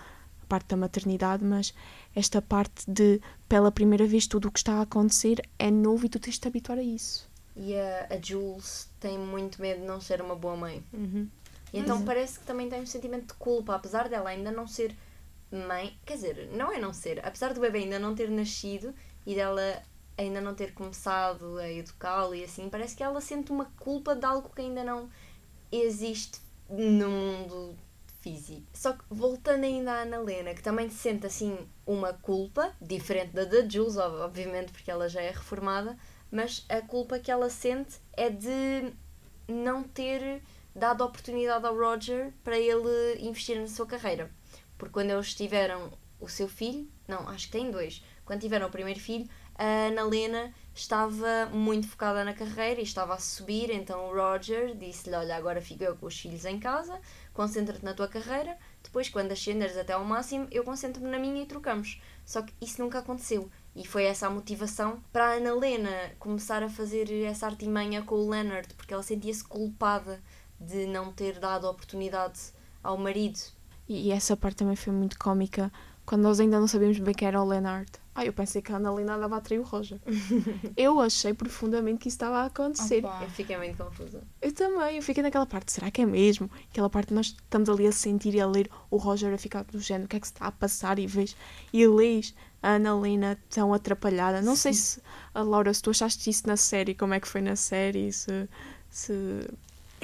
[0.42, 1.74] a parte da maternidade, mas
[2.14, 6.08] esta parte de pela primeira vez tudo o que está a acontecer é novo e
[6.08, 7.28] tu tens de te habituar a isso.
[7.56, 10.84] E a, a Jules tem muito medo de não ser uma boa mãe.
[10.92, 11.28] Uhum.
[11.72, 14.94] E então parece que também tem um sentimento de culpa, apesar dela ainda não ser
[15.50, 15.96] mãe.
[16.04, 17.24] Quer dizer, não é não ser.
[17.24, 18.94] Apesar do bebê ainda não ter nascido
[19.26, 19.82] e dela
[20.16, 24.24] ainda não ter começado a educá-lo e assim, parece que ela sente uma culpa de
[24.24, 25.08] algo que ainda não
[25.72, 27.76] existe no mundo
[28.20, 28.66] físico.
[28.72, 31.56] Só que voltando ainda à Ana Lena, que também sente assim
[31.86, 35.96] uma culpa, diferente da da Jules, ob- obviamente, porque ela já é reformada,
[36.30, 38.92] mas a culpa que ela sente é de
[39.48, 40.42] não ter
[40.74, 44.30] dado oportunidade ao Roger para ele investir na sua carreira.
[44.78, 48.70] Porque quando eles tiveram o seu filho, não, acho que tem dois, quando tiveram o
[48.70, 54.08] primeiro filho, a Ana Lena estava muito focada na carreira e estava a subir, então
[54.08, 56.98] o Roger disse-lhe, olha, agora fico eu com os filhos em casa,
[57.40, 61.46] concentra-te na tua carreira, depois quando ascenderes até ao máximo, eu concentro-me na minha e
[61.46, 61.98] trocamos.
[62.22, 63.50] Só que isso nunca aconteceu.
[63.74, 68.16] E foi essa a motivação para a Ana Lena começar a fazer essa artimanha com
[68.16, 70.20] o Leonard, porque ela sentia-se culpada
[70.60, 72.38] de não ter dado oportunidade
[72.82, 73.40] ao marido.
[73.88, 75.72] E, essa parte também foi muito cómica,
[76.04, 77.90] quando nós ainda não sabíamos bem quem era o Leonard.
[78.20, 79.98] Ah, eu pensei que a Ana Lena andava a atrair o Roger.
[80.76, 83.04] eu achei profundamente que isso estava a acontecer.
[83.04, 83.20] Opa.
[83.22, 84.22] Eu fiquei muito confusa.
[84.42, 86.50] Eu também, eu fiquei naquela parte, será que é mesmo?
[86.70, 89.64] Aquela parte que nós estamos ali a sentir e a ler o Roger a ficar
[89.64, 91.34] do género, o que é que se está a passar e vês,
[91.72, 94.42] e lês a Ana Lena tão atrapalhada.
[94.42, 95.00] Não sei se,
[95.32, 98.46] a Laura, se tu achaste isso na série, como é que foi na série, se,
[98.90, 99.12] se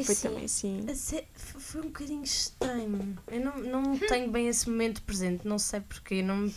[0.03, 0.85] foi Assim, também assim.
[0.89, 1.25] f-
[1.59, 3.17] Foi um bocadinho estranho.
[3.29, 6.23] Eu não, não tenho bem esse momento presente, não sei porquê.
[6.23, 6.51] Não,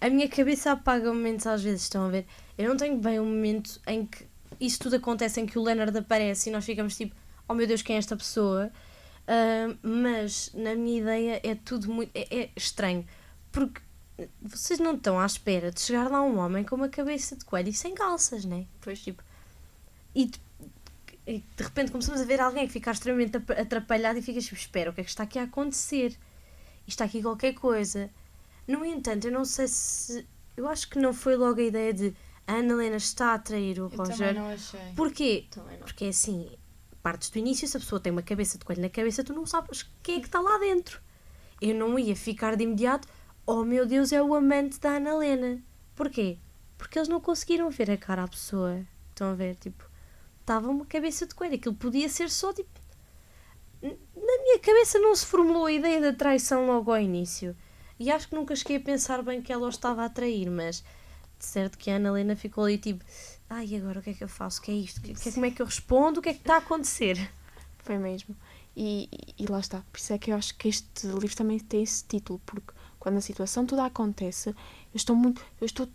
[0.00, 2.26] a minha cabeça apaga momentos às vezes, estão a ver?
[2.58, 4.26] Eu não tenho bem um momento em que
[4.60, 7.14] isso tudo acontece, em que o Leonard aparece e nós ficamos tipo,
[7.48, 8.70] oh meu Deus, quem é esta pessoa?
[9.26, 12.10] Ah, mas na minha ideia é tudo muito.
[12.14, 13.06] É, é estranho.
[13.50, 13.80] Porque
[14.42, 17.68] vocês não estão à espera de chegar lá um homem com uma cabeça de coelho
[17.70, 18.66] e sem calças, né?
[18.80, 19.22] Pois, Tipo,
[20.14, 20.40] e de,
[21.26, 24.90] de repente começamos a ver alguém que fica extremamente ap- atrapalhado e ficas tipo, espera,
[24.90, 26.16] o que é que está aqui a acontecer?
[26.86, 28.10] Está aqui qualquer coisa.
[28.66, 30.26] No entanto, eu não sei se.
[30.56, 32.14] Eu acho que não foi logo a ideia de
[32.46, 34.34] a Ana Helena está a atrair o Eu também Roger.
[34.34, 34.80] não achei.
[34.96, 35.46] Porquê?
[35.50, 35.84] também não.
[35.84, 36.50] Porque é assim,
[37.02, 39.46] partes do início, se a pessoa tem uma cabeça de coelho na cabeça, tu não
[39.46, 41.00] sabes quem é que está lá dentro.
[41.60, 43.08] Eu não ia ficar de imediato,
[43.46, 45.62] oh meu Deus, é o amante da Ana Helena.
[45.94, 46.38] Porquê?
[46.76, 48.84] Porque eles não conseguiram ver a cara à pessoa.
[49.10, 49.56] Estão a ver?
[49.56, 49.84] Tipo,
[50.40, 51.54] estava uma cabeça de coelho.
[51.54, 52.80] Aquilo podia ser só tipo.
[53.82, 53.90] Na
[54.42, 57.56] minha cabeça não se formulou a ideia da traição logo ao início.
[57.98, 60.82] E acho que nunca cheguei a pensar bem que ela o estava a atrair, mas
[61.38, 63.04] de certo que a Ana Helena ficou ali tipo,
[63.48, 64.60] ai, agora o que é que eu faço?
[64.60, 65.00] O que é isto?
[65.00, 66.20] Que, que é- como é que eu respondo?
[66.20, 67.30] O que é que está a acontecer?
[67.78, 68.34] Foi mesmo.
[68.76, 69.84] E, e, lá está.
[69.92, 73.18] Por isso é que eu acho que este livro também tem esse título, porque quando
[73.18, 74.56] a situação toda acontece, eu
[74.94, 75.44] estou muito.
[75.60, 75.88] Eu estou,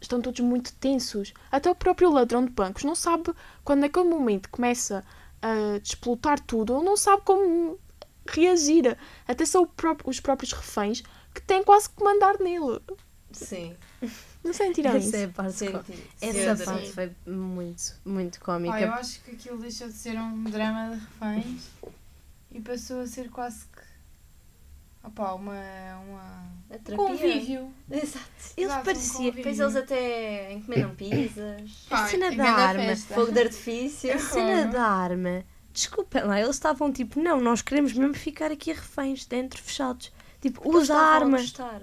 [0.00, 1.32] estão todos muito tensos.
[1.52, 5.04] Até o próprio ladrão de bancos não sabe quando naquele momento começa
[5.40, 7.78] a desplotar tudo, ele não sabe como
[8.26, 8.96] reagir.
[9.28, 11.02] Até são próprio- os próprios reféns
[11.34, 12.80] que têm quase que mandar nele.
[13.32, 13.74] Sim.
[14.44, 15.08] Não sentiram isso?
[15.08, 15.72] Essa é parte, Sim,
[16.20, 16.64] essa sim.
[16.64, 18.90] parte foi muito, muito Pá, eu cómica.
[18.94, 21.62] acho que aquilo deixou de ser um drama de reféns
[22.52, 23.82] e passou a ser quase que.
[25.02, 25.52] Opá, uma.
[26.08, 26.54] uma...
[26.68, 26.96] Terapia.
[26.96, 27.72] Convívio.
[27.90, 28.24] Exato.
[28.56, 29.14] Eles Exato, um pareciam.
[29.16, 29.36] convívio.
[29.36, 33.14] Depois eles até encomendam pizzas, A cena da arma, festa.
[33.14, 34.14] fogo de artifício.
[34.14, 35.44] A cena da arma.
[35.72, 40.12] Desculpem lá, eles estavam tipo, não, nós queremos mesmo ficar aqui reféns, dentro, fechados.
[40.44, 41.38] Tipo, Eles usa a estavam arma.
[41.38, 41.80] gostar.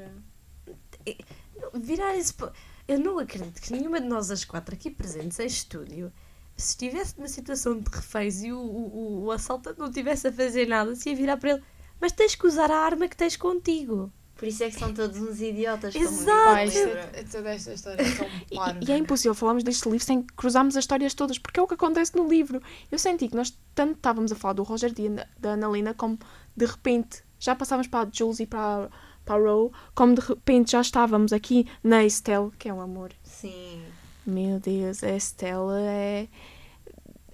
[1.73, 2.31] Virar esse.
[2.33, 2.51] po-
[2.87, 6.11] Eu não acredito que nenhuma de nós, as quatro aqui presentes em estúdio,
[6.55, 10.67] se estivesse numa situação de reféns e o, o, o assaltante não estivesse a fazer
[10.67, 11.63] nada, se ia virar para ele,
[11.99, 14.11] mas tens que usar a arma que tens contigo.
[14.35, 15.95] Por isso é que são todos uns idiotas.
[15.95, 16.59] Exato.
[16.59, 18.27] é- toda esta história é tão
[18.81, 21.67] E, e é impossível falarmos deste livro sem cruzarmos as histórias todas, porque é o
[21.67, 22.61] que acontece no livro.
[22.91, 26.19] Eu senti que nós tanto estávamos a falar do Roger e da- da Annalena, como
[26.55, 28.89] de repente já passávamos para a Jules e para, a-
[29.25, 33.11] para a Row, como de repente já estávamos aqui na Estelle, que é um amor.
[33.23, 33.83] Sim.
[34.25, 36.27] Meu Deus, a Estelle é,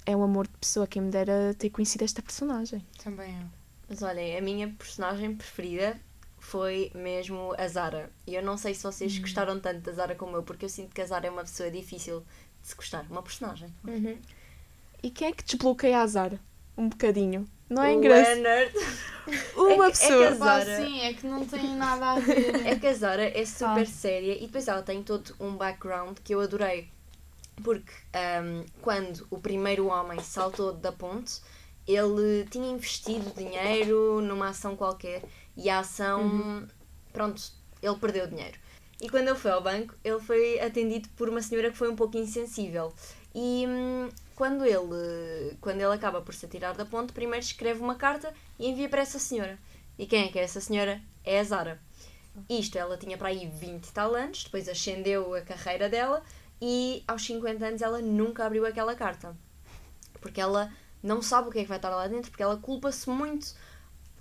[0.06, 0.88] é um amor de pessoa.
[0.88, 2.84] Quem me dera ter conhecido esta personagem.
[3.04, 3.46] Também eu.
[3.90, 5.98] Mas olhem, a minha personagem preferida
[6.40, 8.10] foi mesmo a Zara.
[8.26, 10.94] E eu não sei se vocês gostaram tanto da Zara como eu, porque eu sinto
[10.94, 12.22] que a Zara é uma pessoa difícil
[12.62, 13.06] de se gostar.
[13.10, 13.74] Uma personagem.
[15.04, 16.40] E quem é que desbloqueia a Zara?
[16.78, 17.48] Um bocadinho.
[17.70, 18.36] Não é O engraçado?
[18.42, 18.74] Leonard.
[19.58, 20.36] Uma é que- é que pessoa.
[20.38, 22.66] Pá, sim, é que não tem nada a ver.
[22.66, 23.86] É que a Zara é super Ah.
[23.86, 26.90] séria e depois ela tem todo um background que eu adorei.
[27.64, 31.42] Porque ahm, quando o primeiro homem saltou da ponte,
[31.88, 35.24] ele tinha investido dinheiro numa ação qualquer
[35.58, 36.68] e a ação,
[37.12, 37.42] pronto,
[37.82, 38.58] ele perdeu o dinheiro.
[39.02, 41.96] E quando ele foi ao banco, ele foi atendido por uma senhora que foi um
[41.96, 42.94] pouco insensível.
[43.34, 47.96] E hum, quando ele, quando ele acaba por se atirar da ponte, primeiro escreve uma
[47.96, 49.58] carta e envia para essa senhora.
[49.98, 51.02] E quem é que é essa senhora?
[51.26, 51.82] É a Zara.
[52.48, 56.24] Isto, ela tinha para aí 20 e tal anos, depois ascendeu a carreira dela
[56.62, 59.36] e aos 50 anos ela nunca abriu aquela carta.
[60.22, 60.72] Porque ela
[61.02, 63.56] não sabe o que é que vai estar lá dentro, porque ela culpa-se muito.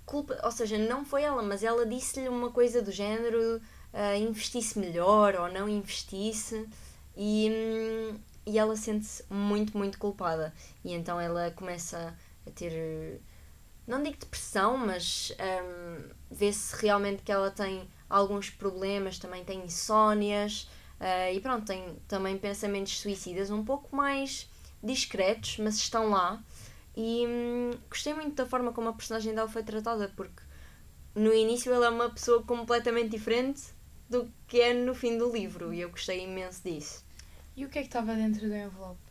[0.03, 3.61] Culpa, ou seja, não foi ela, mas ela disse-lhe uma coisa do género
[3.93, 6.67] ah, investisse melhor ou não investisse
[7.15, 10.53] e, hum, e ela sente-se muito, muito culpada.
[10.83, 12.15] E então ela começa
[12.47, 13.21] a ter,
[13.85, 20.67] não digo depressão, mas hum, vê-se realmente que ela tem alguns problemas, também tem insónias
[20.99, 24.49] ah, e pronto, tem também pensamentos suicidas um pouco mais
[24.81, 26.41] discretos, mas estão lá.
[26.95, 30.41] E hum, gostei muito da forma como a personagem dela foi tratada, porque
[31.13, 33.61] no início ela é uma pessoa completamente diferente
[34.09, 37.06] do que é no fim do livro, e eu gostei imenso disso.
[37.57, 39.01] E o que é que estava dentro do envelope?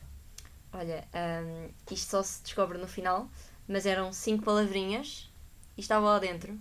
[0.71, 3.29] Olha, hum, isto só se descobre no final,
[3.67, 5.29] mas eram cinco palavrinhas
[5.77, 6.57] e estava lá dentro.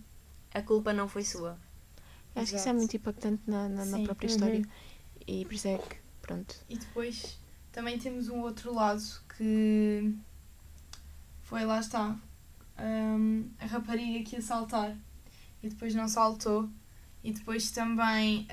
[0.53, 1.57] A culpa não foi sua.
[2.35, 2.77] Acho que isso é Exato.
[2.77, 4.63] muito impactante na, na, na própria história.
[5.29, 6.57] E por isso é que, pronto.
[6.69, 7.39] E depois
[7.71, 9.03] também temos um outro lado
[9.37, 10.13] que
[11.43, 12.19] foi lá está
[12.81, 14.97] hum, a rapariga que ia saltar
[15.63, 16.69] e depois não saltou
[17.23, 18.49] e depois também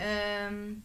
[0.52, 0.78] hum,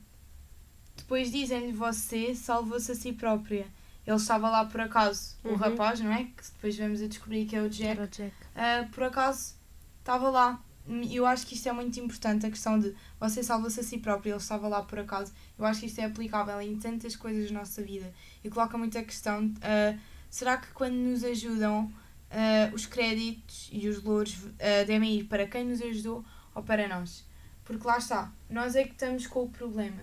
[0.98, 3.66] depois dizem-lhe você salvou-se a si própria
[4.06, 5.56] ele estava lá por acaso o Uhum.
[5.56, 8.32] rapaz não é que depois vemos a descobrir que é o Jack Era o Jack.
[8.56, 9.54] ah, por acaso
[10.00, 10.62] estava lá.
[11.10, 14.30] Eu acho que isto é muito importante, a questão de você salva-se a si próprio,
[14.30, 15.34] ele estava lá por acaso.
[15.58, 18.10] Eu acho que isto é aplicável em tantas coisas da nossa vida
[18.42, 19.94] e coloca muito a questão: ah,
[20.30, 21.92] será que quando nos ajudam,
[22.30, 26.88] ah, os créditos e os louros ah, devem ir para quem nos ajudou ou para
[26.88, 27.22] nós?
[27.66, 30.00] Porque lá está, nós é que estamos com o problema.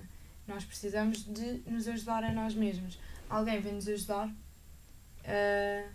[0.47, 2.99] Nós precisamos de nos ajudar a nós mesmos.
[3.29, 4.29] Alguém vem nos ajudar.
[5.25, 5.89] ah,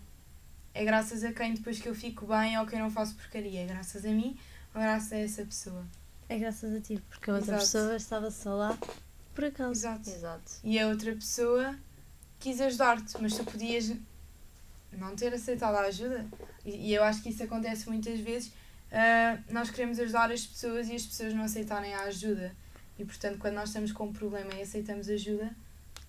[0.73, 3.61] é graças a quem depois que eu fico bem ou que eu não faço porcaria.
[3.61, 4.37] É graças a mim
[4.73, 5.85] ou graças a essa pessoa.
[6.29, 7.61] É graças a ti, porque a outra Exato.
[7.65, 8.77] pessoa estava só lá
[9.35, 9.71] por acaso.
[9.71, 10.09] Exato.
[10.09, 10.51] Exato.
[10.63, 11.77] E a outra pessoa
[12.39, 13.91] quis ajudar-te, mas tu podias
[14.93, 16.25] não ter aceitado a ajuda.
[16.65, 18.51] E, e eu acho que isso acontece muitas vezes.
[18.93, 22.55] ah, nós queremos ajudar as pessoas e as pessoas não aceitarem a ajuda.
[22.99, 25.55] E portanto, quando nós estamos com um problema e aceitamos ajuda,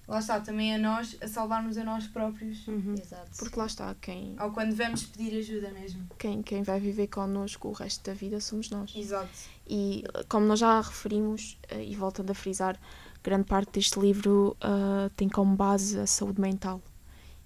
[0.07, 2.66] lá está, também é nós a salvarmos a nós próprios.
[2.68, 2.95] Uhum.
[3.01, 3.31] Exato.
[3.38, 6.07] Porque lá está, quem, Ou quando vamos pedir ajuda mesmo.
[6.18, 8.92] quem, quem vai viver connosco o resto da vida somos nós.
[8.95, 9.31] Exato.
[9.66, 12.79] E como nós já referimos, eh, e voltando a frisar,
[13.25, 16.83] grande parte deste livro ah, tem como base a saúde mental.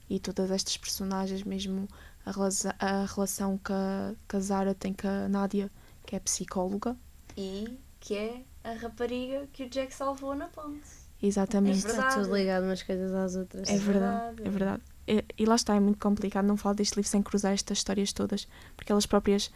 [0.08, 1.86] E todas estas personagens, mesmo
[2.24, 5.70] a, relaza- a relação que a, que a Zara tem com a Nádia,
[6.06, 6.96] que é psicóloga.
[7.36, 10.82] E que é a rapariga que o Jack salvou na ponte.
[11.22, 11.86] Exatamente.
[11.86, 13.68] É Está tudo ligado umas coisas às outras.
[13.68, 14.82] É É verdade, é verdade.
[15.08, 18.12] E, e lá está, é muito complicado não falar deste livro sem cruzar estas histórias
[18.12, 18.46] todas,
[18.76, 19.50] porque elas próprias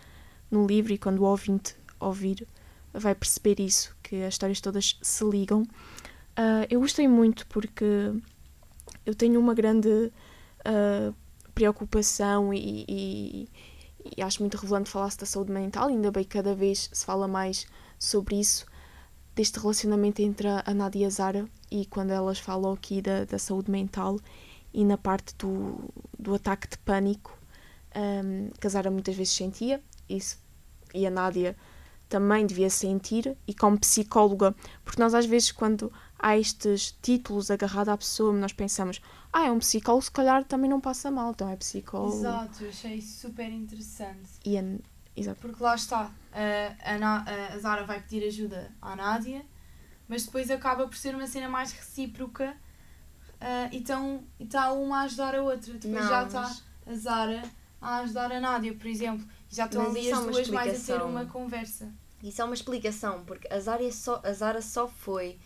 [0.50, 2.46] no livro e quando o ouvinte ouvir
[2.92, 5.64] vai perceber isso, que as histórias todas se ligam.
[6.36, 7.84] Ah, eu gostei muito porque
[9.04, 10.10] eu tenho uma grande
[10.64, 11.12] ah,
[11.54, 13.48] preocupação e, e-
[14.16, 17.28] e acho muito relevante falar-se da saúde mental, ainda bem que cada vez se fala
[17.28, 17.66] mais
[17.98, 18.64] sobre isso,
[19.34, 23.38] deste relacionamento entre a Nádia e a Zara e quando elas falam aqui da, da
[23.38, 24.18] saúde mental
[24.72, 27.36] e na parte do, do ataque de pânico
[27.96, 30.38] um, que a Zara muitas vezes sentia isso,
[30.94, 31.56] e a Nádia
[32.08, 34.54] também devia sentir e como psicóloga,
[34.84, 39.00] porque nós às vezes quando há estes títulos agarrados à pessoa, nós pensamos,
[39.32, 42.18] ah, é um psicólogo, se calhar também não passa mal, então é psicólogo.
[42.18, 44.28] Exato, achei super interessante.
[44.44, 44.62] E a,
[45.20, 45.40] exato.
[45.40, 49.44] Porque lá está, a, a, a Zara vai pedir ajuda à Nádia,
[50.08, 52.56] mas depois acaba por ser uma cena mais recíproca
[53.40, 53.82] ah, e
[54.42, 55.72] está uma a ajudar a outra.
[55.74, 57.42] Depois Não, já está mas- a Zara
[57.80, 59.26] a ajudar a Nádia, por exemplo.
[59.50, 61.10] E já estão ali é as uma duas mais a ter explicação.
[61.10, 61.92] uma conversa.
[62.22, 65.38] Isso é uma explicação, porque a Zara só, a Zara só foi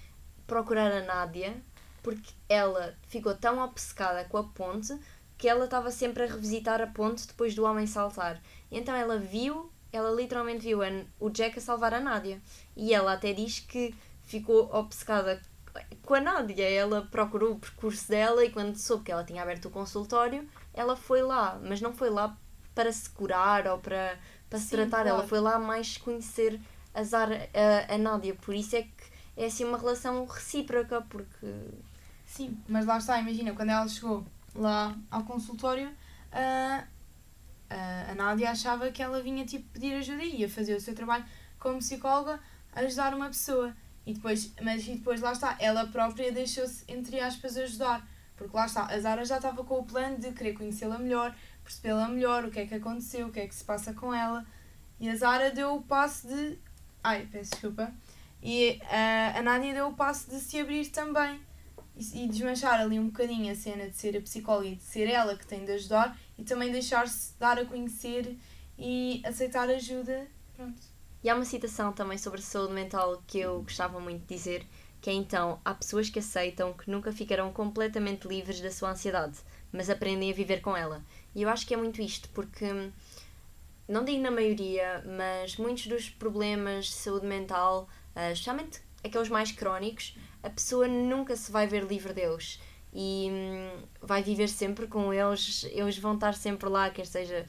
[0.46, 1.62] procurar a Nádia
[2.02, 4.98] porque ela ficou tão obcecada com a ponte
[5.38, 8.42] que ela estava sempre a revisitar a ponte depois do homem saltar.
[8.76, 10.80] Então ela viu, ela literalmente viu
[11.20, 12.40] o Jack a salvar a Nádia.
[12.76, 15.40] E ela até diz que ficou obcecada
[16.02, 16.68] com a Nádia.
[16.68, 20.96] Ela procurou o percurso dela e quando soube que ela tinha aberto o consultório, ela
[20.96, 21.58] foi lá.
[21.62, 22.36] Mas não foi lá
[22.74, 24.18] para se curar ou para,
[24.50, 25.00] para se Sim, tratar.
[25.06, 25.28] Ela claro.
[25.28, 26.60] foi lá mais conhecer
[26.92, 27.48] a, Zara,
[27.88, 28.34] a, a Nádia.
[28.34, 31.46] Por isso é que é assim uma relação recíproca, porque
[32.34, 34.24] Sim, mas lá está, imagina, quando ela chegou
[34.56, 35.88] lá ao consultório,
[36.32, 36.84] a,
[37.70, 41.24] a, Nádia achava que ela vinha tipo pedir ajuda e ia fazer o seu trabalho
[41.58, 42.40] como psicóloga
[42.74, 43.74] ajudar uma pessoa.
[44.06, 48.06] E depois, mas e depois lá está, ela própria deixou-se, entre aspas, ajudar.
[48.36, 52.08] Porque lá está, a Zara já estava com o plano de querer conhecê-la melhor, percebê-la
[52.08, 54.44] melhor, o que é que aconteceu, o que é que se passa com ela.
[55.00, 56.58] E a Zara deu o passo de.
[57.02, 57.92] Ai, peço desculpa.
[58.42, 61.40] E a, a Nádia deu o passo de se abrir também
[61.96, 65.08] e, e desmanchar ali um bocadinho a cena de ser a psicóloga e de ser
[65.08, 68.36] ela que tem de ajudar e também deixar-se dar a conhecer
[68.78, 70.26] e aceitar ajuda.
[70.56, 70.82] Pronto.
[71.22, 74.66] E há uma citação também sobre saúde mental que eu gostava muito de dizer,
[75.00, 79.38] que é então, há pessoas que aceitam que nunca ficarão completamente livres da sua ansiedade,
[79.72, 81.02] mas aprendem a viver com ela.
[81.34, 82.92] E eu acho que é muito isto, porque, hum,
[83.88, 89.52] não digo na maioria, mas muitos dos problemas de saúde mental, ah, especialmente aqueles mais
[89.52, 92.60] crónicos, a pessoa nunca se vai ver livre deles.
[92.94, 97.44] E hum, vai viver sempre com eles, eles vão estar sempre lá, quer seja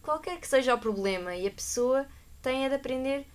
[0.00, 2.06] qualquer que seja o problema, e a pessoa
[2.40, 3.26] tem é de aprender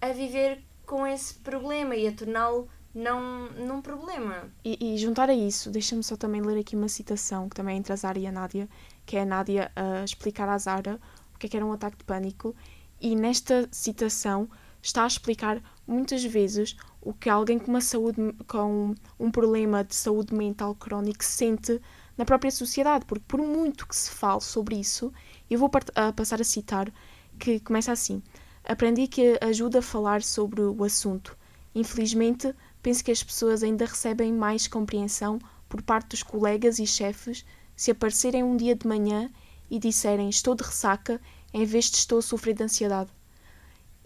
[0.00, 4.52] a viver com esse problema e a torná-lo não num problema.
[4.64, 7.78] E, e juntar a isso, deixa-me só também ler aqui uma citação que também é
[7.78, 8.68] entre a Zara e a Nádia,
[9.06, 11.00] que é a Nádia a explicar à Zara
[11.34, 12.54] o que é que era um ataque de pânico,
[13.00, 14.48] e nesta citação
[14.80, 18.16] está a explicar muitas vezes o que alguém com uma saúde
[18.46, 21.80] com um problema de saúde mental crónico sente
[22.16, 25.12] na própria sociedade, porque por muito que se fale sobre isso,
[25.50, 26.92] eu vou a passar a citar
[27.38, 28.22] que começa assim:
[28.64, 31.36] Aprendi que ajuda a falar sobre o assunto.
[31.74, 37.44] Infelizmente, penso que as pessoas ainda recebem mais compreensão por parte dos colegas e chefes
[37.76, 39.30] se aparecerem um dia de manhã
[39.70, 41.20] e disserem estou de ressaca
[41.52, 43.10] em vez de estou a sofrer de ansiedade.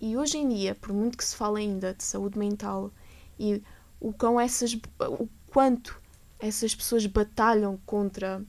[0.01, 2.93] E hoje em dia, por muito que se fale ainda de saúde mental
[3.39, 3.63] e
[3.99, 6.01] o, quão essas, o quanto
[6.39, 8.45] essas pessoas batalham contra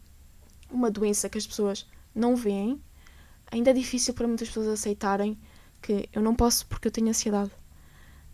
[0.69, 2.79] uma doença que as pessoas não veem,
[3.51, 5.39] ainda é difícil para muitas pessoas aceitarem
[5.81, 7.51] que eu não posso porque eu tenho ansiedade.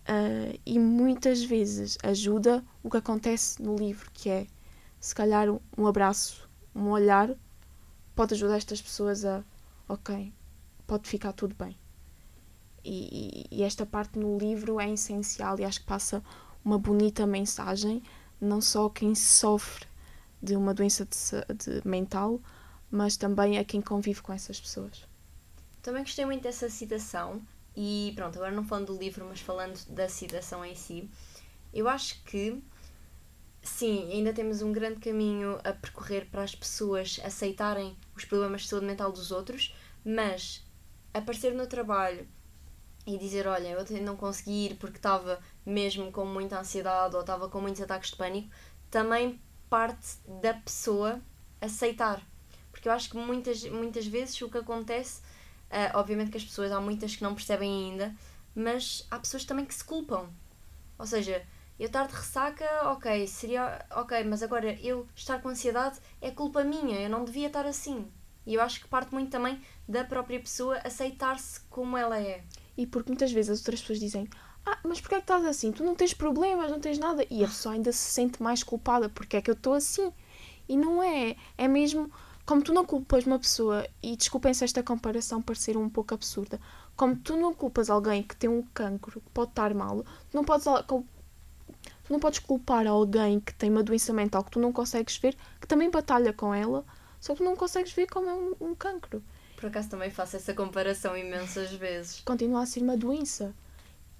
[0.08, 4.48] Uh, e muitas vezes ajuda o que acontece no livro, que é
[5.00, 5.48] se calhar
[5.78, 7.34] um abraço, um olhar,
[8.14, 9.44] pode ajudar estas pessoas a,
[9.88, 10.34] ok,
[10.86, 11.78] pode ficar tudo bem.
[12.88, 16.24] E, e, esta parte no livro é essencial e acho que passa
[16.64, 18.04] uma bonita mensagem,
[18.40, 19.88] não só a quem sofre
[20.42, 22.40] de uma doença de, de mental,
[22.92, 25.08] mas também a quem convive com essas pessoas.
[25.82, 27.42] Também gostei muito dessa citação
[27.76, 31.10] e pronto, agora não falando do livro, mas falando da citação em si,
[31.74, 32.62] eu acho que
[33.62, 38.68] sim, ainda temos um grande caminho a percorrer para as pessoas aceitarem os problemas de
[38.68, 39.76] saúde mental dos outros,
[40.06, 40.64] mas
[41.14, 42.28] aparecer no trabalho
[43.06, 47.48] e dizer, olha, eu não consegui ir porque estava mesmo com muita ansiedade ou estava
[47.48, 48.50] com muitos ataques de pânico,
[48.90, 49.40] também
[49.70, 51.22] parte da pessoa
[51.62, 52.22] aceitar.
[52.72, 55.22] Porque eu acho que muitas, muitas vezes o que acontece,
[55.70, 58.16] ah, obviamente que as pessoas, há muitas que não percebem ainda,
[58.56, 60.30] mas há pessoas também que se culpam.
[60.98, 61.46] Ou seja,
[61.78, 66.64] eu estar de ressaca, ok, seria ok, mas agora eu estar com ansiedade é culpa
[66.64, 68.10] minha, eu não devia estar assim.
[68.46, 72.44] E eu acho que parte muito também da própria pessoa aceitar-se como ela é.
[72.78, 74.28] E porque muitas vezes as outras pessoas dizem
[74.66, 75.72] ah, mas porquê é que estás assim?
[75.72, 77.26] Tu não tens problemas, não tens nada.
[77.30, 80.12] E a pessoa ainda se sente mais culpada porque é que eu estou assim.
[80.68, 81.36] E não é.
[81.58, 82.12] É mesmo
[82.46, 86.60] como tu não culpas uma pessoa, e desculpem se esta comparação parecer um pouco absurda,
[86.96, 90.44] como tu não culpas alguém que tem um cancro, que pode estar mal, tu não
[90.44, 91.04] podes, tu
[92.08, 95.68] não podes culpar alguém que tem uma doença mental que tu não consegues ver, que
[95.68, 96.86] também batalha com ela,
[97.20, 99.24] só que tu não consegues ver como é um, um cancro.
[99.56, 102.22] Por acaso também faço essa comparação imensas vezes.
[102.22, 103.54] Continua a ser uma doença.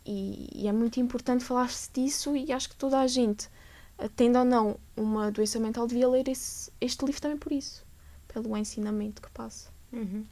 [0.06, 3.50] E, e é muito importante falar-se disso e acho que toda a gente,
[3.98, 7.84] eh, tendo ou não uma doença mental, devia ler esse, este livro também por isso,
[8.28, 9.70] pelo ensinamento que passa.
[9.92, 10.24] Uhum.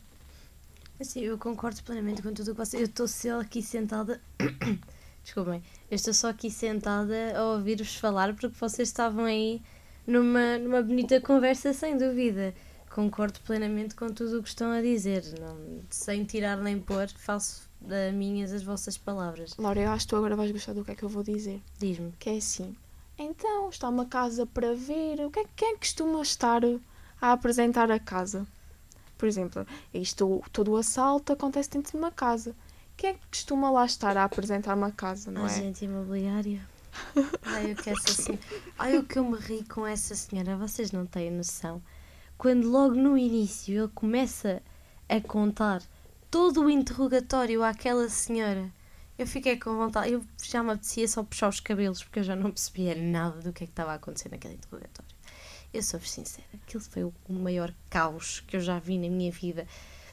[1.00, 2.78] Assim, eu concordo plenamente com tudo o que você.
[2.78, 4.22] Eu estou só aqui sentada.
[5.24, 9.62] Desculpem, eu estou só aqui sentada a ouvir-vos falar porque vocês estavam aí
[10.06, 12.54] numa, numa bonita conversa, sem dúvida.
[12.94, 17.68] Concordo plenamente com tudo o que estão a dizer, não, sem tirar nem pôr, faço
[17.82, 19.56] da minhas as vossas palavras.
[19.58, 21.60] Laura, eu acho que tu agora vais gostar do que é que eu vou dizer.
[21.80, 22.12] Diz-me.
[22.20, 22.76] Que é assim.
[23.18, 25.26] Então, está uma casa para ver.
[25.26, 26.62] O que é, quem é que costuma estar
[27.20, 28.46] a apresentar a casa?
[29.18, 32.56] Por exemplo, isto, todo o assalto acontece dentro de uma casa.
[32.96, 35.46] Quem é que costuma lá estar a apresentar uma casa, não é?
[35.46, 36.62] Agente imobiliário.
[37.42, 38.44] Ai, eu que essa senhora.
[38.78, 41.82] Ai, o que eu me ri com essa senhora, vocês não têm noção.
[42.38, 44.62] Quando logo no início ele começa
[45.08, 45.82] a contar
[46.30, 48.72] todo o interrogatório àquela senhora,
[49.18, 50.12] eu fiquei com vontade.
[50.12, 53.54] Eu já me apetecia só puxar os cabelos porque eu já não percebia nada do
[53.54, 55.14] que é que estava a acontecer naquele interrogatório.
[55.74, 59.68] Eu sou-vos sincera, aquilo foi o maior caos que eu já vi na minha vida.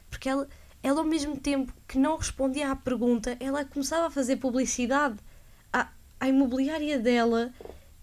[0.09, 0.47] Porque ela,
[0.81, 5.17] ela ao mesmo tempo que não respondia à pergunta, ela começava a fazer publicidade
[5.71, 7.53] à, à imobiliária dela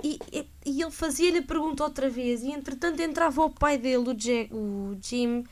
[0.02, 2.42] e, e, e ele fazia-lhe a pergunta outra vez.
[2.42, 5.44] E entretanto entrava o pai dele, o, Jack, o Jim,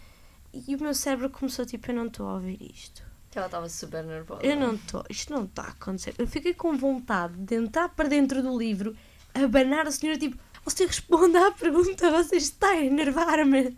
[0.53, 3.05] e o meu cérebro começou tipo: Eu não estou a ouvir isto.
[3.35, 4.47] Ela estava super nervosa.
[4.47, 6.15] Eu não estou, isto não está a acontecer.
[6.17, 8.97] Eu fiquei com vontade de entrar para dentro do livro,
[9.35, 13.77] abanar a senhora tipo: Você responde à pergunta, você está a enervar-me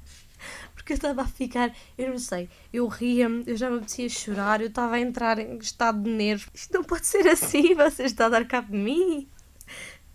[0.75, 4.63] porque eu estava a ficar, eu não sei, eu ria-me, eu já me apetecia chorar,
[4.63, 6.49] eu estava a entrar em estado de nervos.
[6.55, 9.29] Isto não pode ser assim, você está a dar cabo de mim.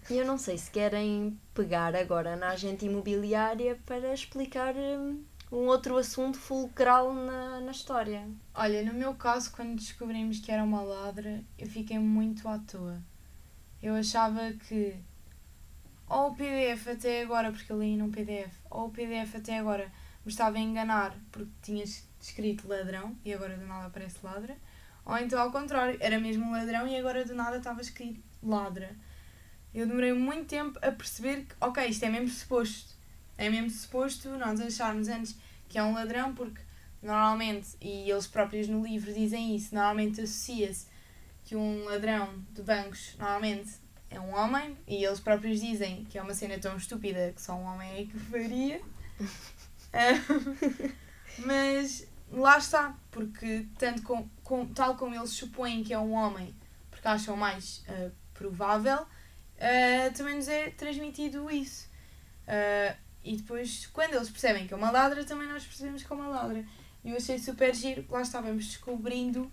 [0.10, 5.68] E eu não sei se querem pegar agora na agente imobiliária para explicar hum, um
[5.68, 8.28] outro assunto fulcral na, na história.
[8.54, 13.01] Olha, no meu caso, quando descobrimos que era uma ladra, eu fiquei muito à toa.
[13.82, 14.95] Eu achava que
[16.08, 19.91] ou o PDF até agora, porque eu li num PDF, ou o PDF até agora
[20.26, 21.84] me estava a enganar porque tinha
[22.20, 24.56] escrito ladrão e agora do nada aparece ladra,
[25.06, 28.95] ou então ao contrário, era mesmo ladrão e agora do nada estava escrito ladra.
[29.74, 32.94] Eu demorei muito tempo a perceber que, ok, isto é mesmo suposto.
[33.38, 35.36] É mesmo suposto nós acharmos antes
[35.68, 36.62] que é um ladrão, porque
[37.02, 40.88] normalmente, e eles próprios no livro dizem isso, normalmente associa-se
[41.44, 43.72] que um ladrão de bancos normalmente
[44.10, 47.56] é um homem, e eles próprios dizem que é uma cena tão estúpida que só
[47.56, 48.82] um homem é que faria.
[51.40, 56.54] mas lá está, porque tanto com, com, tal como eles supõem que é um homem,
[56.92, 59.06] porque acham mais uh, provável,
[59.64, 61.88] uh, também nos é transmitido isso.
[62.47, 66.16] Uh, e depois, quando eles percebem que é uma ladra, também nós percebemos que é
[66.16, 66.66] uma ladra.
[67.03, 69.51] E eu achei super giro, lá estávamos descobrindo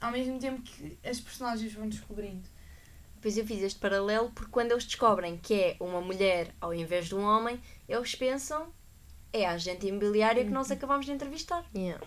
[0.00, 2.48] ao mesmo tempo que as personagens vão descobrindo.
[3.16, 7.06] Depois eu fiz este paralelo porque quando eles descobrem que é uma mulher ao invés
[7.06, 8.72] de um homem, eles pensam
[9.34, 10.76] é a agente imobiliária que nós uhum.
[10.76, 11.64] acabamos de entrevistar.
[11.74, 12.00] Yeah.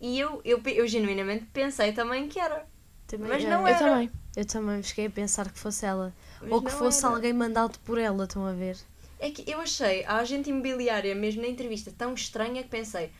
[0.00, 2.66] E eu, eu, eu genuinamente pensei também que era.
[3.06, 3.48] Também, mas é.
[3.48, 3.78] não eu era.
[3.78, 4.10] Também.
[4.36, 6.12] Eu também cheguei a pensar que fosse ela.
[6.40, 7.14] Mas Ou que fosse era.
[7.14, 8.76] alguém mandado por ela, estão a ver?
[9.18, 13.10] É que eu achei a agente imobiliária, mesmo na entrevista, tão estranha que pensei.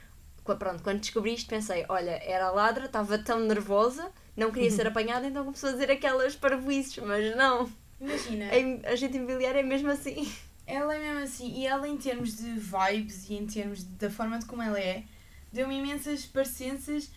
[0.44, 4.86] Pronto, quando descobri isto, pensei: olha, era a ladra, estava tão nervosa, não queria ser
[4.86, 7.70] apanhada, então começou a dizer aquelas parvoices, mas não.
[8.00, 8.46] Imagina.
[8.86, 10.30] A agente imobiliária é mesmo assim.
[10.66, 14.38] Ela é mesmo assim, e ela em termos de vibes e em termos da forma
[14.38, 15.04] de como ela é,
[15.52, 17.10] deu-me imensas parecenças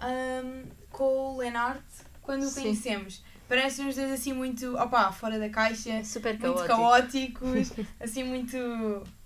[0.00, 1.82] um, com o Leonard
[2.22, 3.22] quando o conhecemos.
[3.48, 7.40] Parecem os dois assim muito, opá, fora da caixa, Super muito caótico.
[7.40, 8.56] caóticos, assim muito,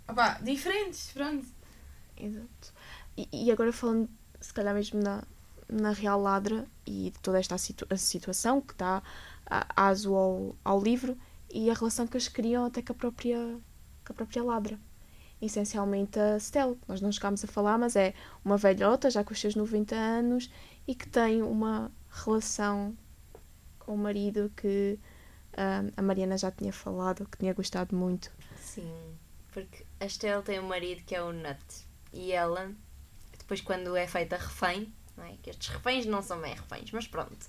[0.09, 1.47] opá, diferentes, pronto.
[2.17, 2.73] Exato.
[3.17, 4.09] E, e agora falando,
[4.41, 5.23] se calhar mesmo na,
[5.69, 9.03] na Real Ladra e de toda esta situ a situação que dá
[9.77, 11.17] aso ao, ao livro,
[11.51, 13.39] e a relação que eles criam até com a própria,
[14.05, 14.79] com a própria ladra.
[15.41, 19.41] Essencialmente a Stella, nós não chegámos a falar, mas é uma velhota, já com os
[19.41, 20.51] seus 90 anos,
[20.87, 21.91] e que tem uma
[22.25, 22.97] relação
[23.79, 24.99] com o marido que
[25.53, 28.33] uh, a Mariana já tinha falado, que tinha gostado muito.
[28.59, 28.93] Sim,
[29.53, 32.73] porque a Stella tem um marido que é o Nut, e ela,
[33.39, 35.37] depois quando é feita refém, não é?
[35.43, 37.47] que estes reféns não são bem reféns, mas pronto,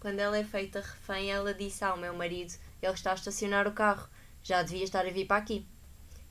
[0.00, 3.72] quando ela é feita refém, ela disse ao meu marido ele está a estacionar o
[3.72, 4.08] carro,
[4.42, 5.66] já devia estar a vir para aqui.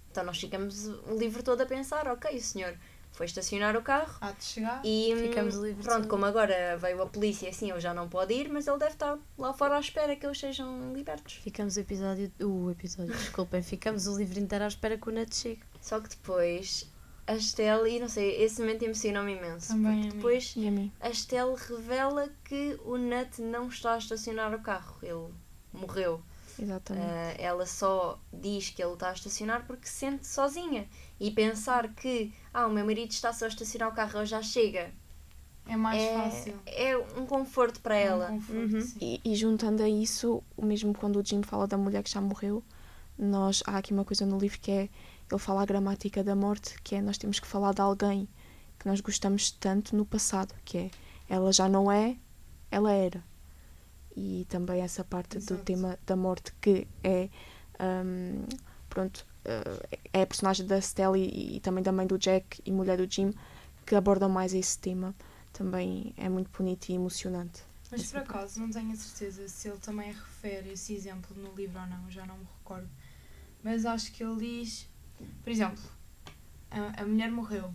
[0.09, 2.77] Então nós ficamos o livro todo a pensar, ok, o senhor
[3.17, 4.15] foi estacionar o carro.
[4.21, 4.79] Há de chegar.
[4.85, 8.31] E ficamos o livro pronto, como agora veio a polícia assim, ele já não pode
[8.31, 11.33] ir, mas ele deve estar lá fora à espera que eles sejam libertos.
[11.33, 15.33] Ficamos o episódio, o episódio, desculpem, ficamos o livro inteiro à espera que o Nat
[15.33, 15.63] chegue.
[15.81, 16.87] Só que depois
[17.25, 19.69] a Estelle, e não sei, esse momento emocionou-me imenso.
[19.69, 20.91] Também porque depois E a mim?
[21.01, 25.33] a Estelle revela que o Nut não está a estacionar o carro, ele
[25.73, 26.21] morreu.
[26.59, 27.05] Exatamente.
[27.05, 30.87] Ah, ela só diz que ele está a estacionar porque se sente sozinha.
[31.19, 34.91] E pensar que, ah, o meu marido está só a estacionar o carro, já chega.
[35.69, 36.59] É mais é, fácil.
[36.65, 38.27] é um conforto para É um ela.
[38.27, 38.81] conforto, Uhum.
[38.81, 38.97] sim.
[39.01, 42.21] E, e juntando a isso, o mesmo quando o Jim fala da mulher que já
[42.21, 42.63] morreu,
[43.17, 44.89] nós há aqui uma coisa no livro que é
[45.29, 48.29] ele fala a gramática da morte, que é nós temos que falar de alguém
[48.79, 50.91] que nós gostamos tanto no passado, que é
[51.27, 52.15] ela já não é,
[52.71, 53.21] ela era.
[54.15, 55.63] E também essa parte do Exato.
[55.63, 57.29] tema da morte que é
[58.05, 58.45] hum,
[58.89, 59.25] pronto,
[60.13, 63.11] é a personagem da Stella e, e também da mãe do Jack e mulher do
[63.11, 63.33] Jim
[63.85, 65.15] que abordam mais esse tema.
[65.53, 67.63] Também é muito bonito e emocionante.
[67.89, 71.79] Mas por acaso não tenho a certeza se ele também refere esse exemplo no livro
[71.79, 72.89] ou não, já não me recordo.
[73.63, 74.87] Mas acho que ele diz,
[75.41, 75.81] por exemplo,
[76.69, 77.73] a, a mulher morreu.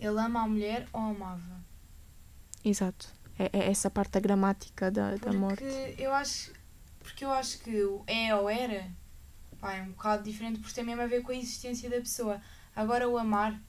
[0.00, 1.60] Ele ama a mulher ou amava?
[2.64, 3.14] Exato.
[3.38, 5.64] É, é essa parte da gramática da, da Porque morte.
[5.98, 6.52] eu acho
[6.98, 8.90] porque eu acho que o é ou era
[9.66, 12.40] pá, é um bocado diferente porque tem mesmo a ver com a existência da pessoa.
[12.74, 13.60] Agora o amar,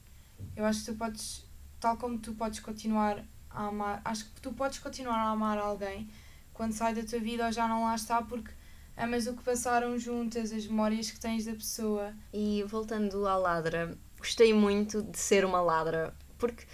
[0.54, 1.44] eu acho que tu podes,
[1.80, 6.08] tal como tu podes continuar a amar, acho que tu podes continuar a amar alguém
[6.52, 8.52] quando sai da tua vida ou já não lá está porque
[8.96, 12.14] amas o que passaram juntas, as memórias que tens da pessoa.
[12.32, 16.64] E voltando à ladra, gostei muito de ser uma ladra, porque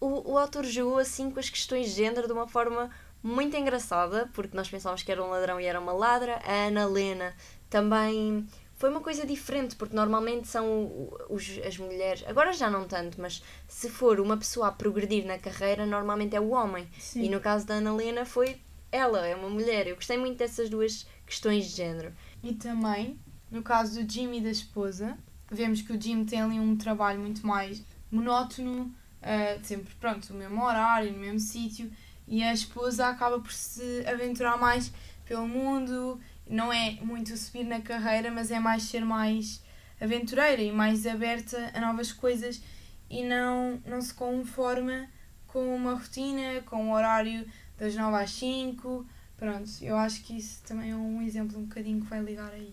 [0.00, 2.90] o, o autor jogou assim com as questões de género de uma forma
[3.22, 6.40] muito engraçada, porque nós pensávamos que era um ladrão e era uma ladra.
[6.44, 7.34] A Ana Lena
[7.68, 8.46] também
[8.76, 13.42] foi uma coisa diferente, porque normalmente são os, as mulheres, agora já não tanto, mas
[13.66, 16.86] se for uma pessoa a progredir na carreira, normalmente é o homem.
[17.24, 18.60] E no caso da Ana Lena foi
[18.92, 19.86] ela, é uma mulher.
[19.86, 22.12] Eu gostei muito dessas duas questões de género.
[22.42, 23.18] E também,
[23.50, 25.16] no caso do Jim e da esposa,
[25.50, 30.38] vemos que o Jim tem ali um trabalho muito mais monótono, eh, sempre pronto, no
[30.38, 31.90] mesmo horário, no mesmo sítio,
[32.28, 34.92] e a esposa acaba por se aventurar mais
[35.24, 39.62] pelo mundo, não é muito subir na carreira, mas é mais ser mais
[40.00, 42.60] aventureira e mais aberta a novas coisas
[43.08, 45.08] e não, não se conforma
[45.46, 47.46] com uma rotina, com um horário
[47.78, 49.06] das 9 às 5.
[49.36, 52.72] Pronto, eu acho que isso também é um exemplo um bocadinho que vai ligar aí.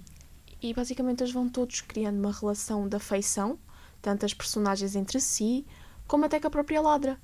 [0.61, 3.59] E basicamente eles vão todos criando uma relação de afeição,
[4.01, 5.65] tanto as personagens entre si,
[6.07, 7.17] como até com a própria ladra.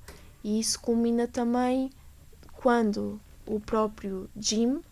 [0.44, 1.90] E isso culmina também
[2.52, 4.82] quando o próprio Jim,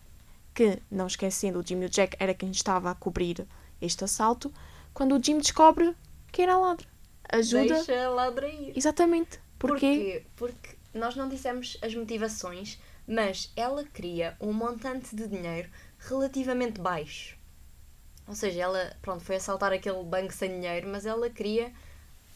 [0.59, 3.47] que, não esquecendo, o Jim e o Jack era quem estava a cobrir
[3.81, 4.53] este assalto,
[4.93, 5.95] quando o Jim descobre
[6.33, 6.85] que era a ladra.
[7.31, 7.75] Ajuda.
[7.75, 8.73] Deixa a ladra ir.
[8.75, 9.39] Exatamente.
[9.57, 10.25] Porquê?
[10.35, 10.57] Porquê?
[10.59, 17.37] Porque nós não dissemos as motivações, mas ela queria um montante de dinheiro relativamente baixo.
[18.27, 21.71] Ou seja, ela, pronto, foi assaltar aquele banco sem dinheiro, mas ela queria,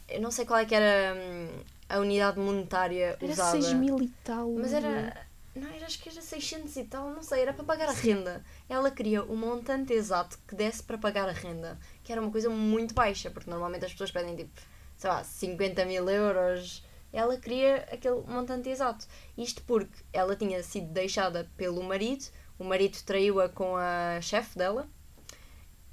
[0.08, 1.50] eu não sei qual é que era hum,
[1.90, 3.62] a unidade monetária Era usada.
[3.62, 4.50] 6 mil e tal.
[4.54, 7.88] Mas era, não, era, acho que era 600 e tal, não sei, era para pagar
[7.88, 8.43] a renda.
[8.68, 12.49] Ela queria o montante exato que desse para pagar a renda, que era uma coisa
[12.49, 14.62] muito baixa, porque normalmente as pessoas pedem tipo,
[14.97, 16.84] sei lá, 50 mil euros.
[17.12, 19.06] Ela queria aquele montante exato.
[19.38, 22.26] Isto porque ela tinha sido deixada pelo marido,
[22.58, 24.89] o marido traiu-a com a chefe dela,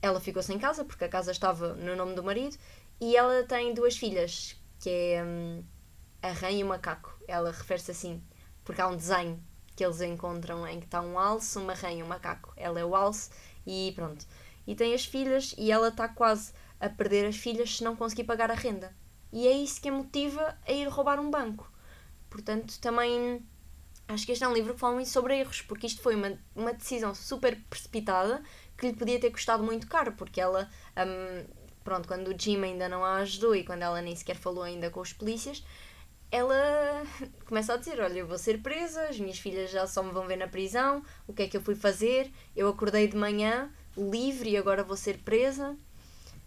[0.01, 2.57] ela ficou sem casa, porque a casa estava no nome do marido,
[2.99, 5.63] e ela tem duas filhas, que é hum,
[6.23, 7.15] a rã e o macaco.
[7.29, 8.23] Ela refere-se assim,
[8.65, 9.50] porque há um desenho
[9.81, 12.53] que eles encontram em que está um alce, uma rã e um macaco.
[12.55, 13.31] Ela é o alce
[13.67, 14.27] e pronto.
[14.67, 18.25] E tem as filhas e ela está quase a perder as filhas se não conseguir
[18.25, 18.95] pagar a renda.
[19.33, 21.73] E é isso que a motiva a ir roubar um banco.
[22.29, 23.43] Portanto, também
[24.07, 26.39] acho que este é um livro que fala muito sobre erros, porque isto foi uma,
[26.55, 28.43] uma decisão super precipitada
[28.77, 31.47] que lhe podia ter custado muito caro, porque ela, hum,
[31.83, 34.91] pronto, quando o Jim ainda não a ajudou e quando ela nem sequer falou ainda
[34.91, 35.65] com os polícias,
[36.31, 37.03] ela
[37.47, 40.27] começa a dizer: Olha, eu vou ser presa, as minhas filhas já só me vão
[40.27, 42.31] ver na prisão, o que é que eu fui fazer?
[42.55, 45.77] Eu acordei de manhã livre e agora vou ser presa.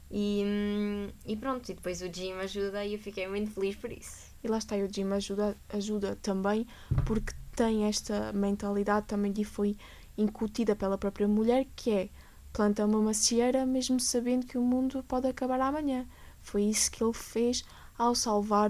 [0.10, 3.92] E, hum, e pronto, e depois o Jim ajuda e eu fiquei muito feliz por
[3.92, 4.32] isso.
[4.44, 6.68] E lá está, o Jim ajuda, ajuda também
[7.06, 9.76] porque tem esta mentalidade também lhe foi
[10.18, 12.10] incutida pela própria mulher, que é
[12.52, 16.06] planta uma macieira mesmo sabendo que o mundo pode acabar amanhã.
[16.42, 17.64] Foi isso que ele fez
[17.98, 18.70] ao salvar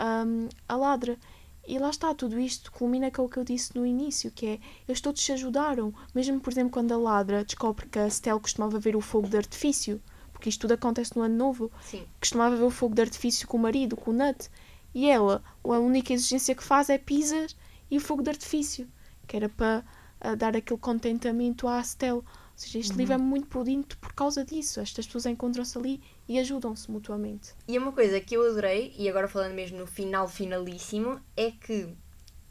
[0.00, 1.18] hum, a ladra.
[1.66, 4.60] E lá está, tudo isto culmina com o que eu disse no início, que é,
[4.88, 5.92] eles todos se ajudaram.
[6.14, 9.36] Mesmo, por exemplo, quando a ladra descobre que a Stella costumava ver o fogo de
[9.36, 10.00] artifício,
[10.32, 12.06] porque isto tudo acontece no ano novo, Sim.
[12.18, 14.48] costumava ver o fogo de artifício com o marido, com o Nut,
[14.94, 17.54] e ela, a única exigência que faz é pizzas
[17.90, 18.88] e o fogo de artifício,
[19.26, 19.84] que era para
[20.20, 22.18] ah, dar aquele contentamento à Stella.
[22.18, 22.24] Ou
[22.56, 24.80] seja, este livro é muito bonito por causa disso.
[24.80, 27.54] Estas pessoas encontram-se ali e ajudam-se mutuamente.
[27.66, 31.96] E uma coisa que eu adorei, e agora falando mesmo no final finalíssimo, é que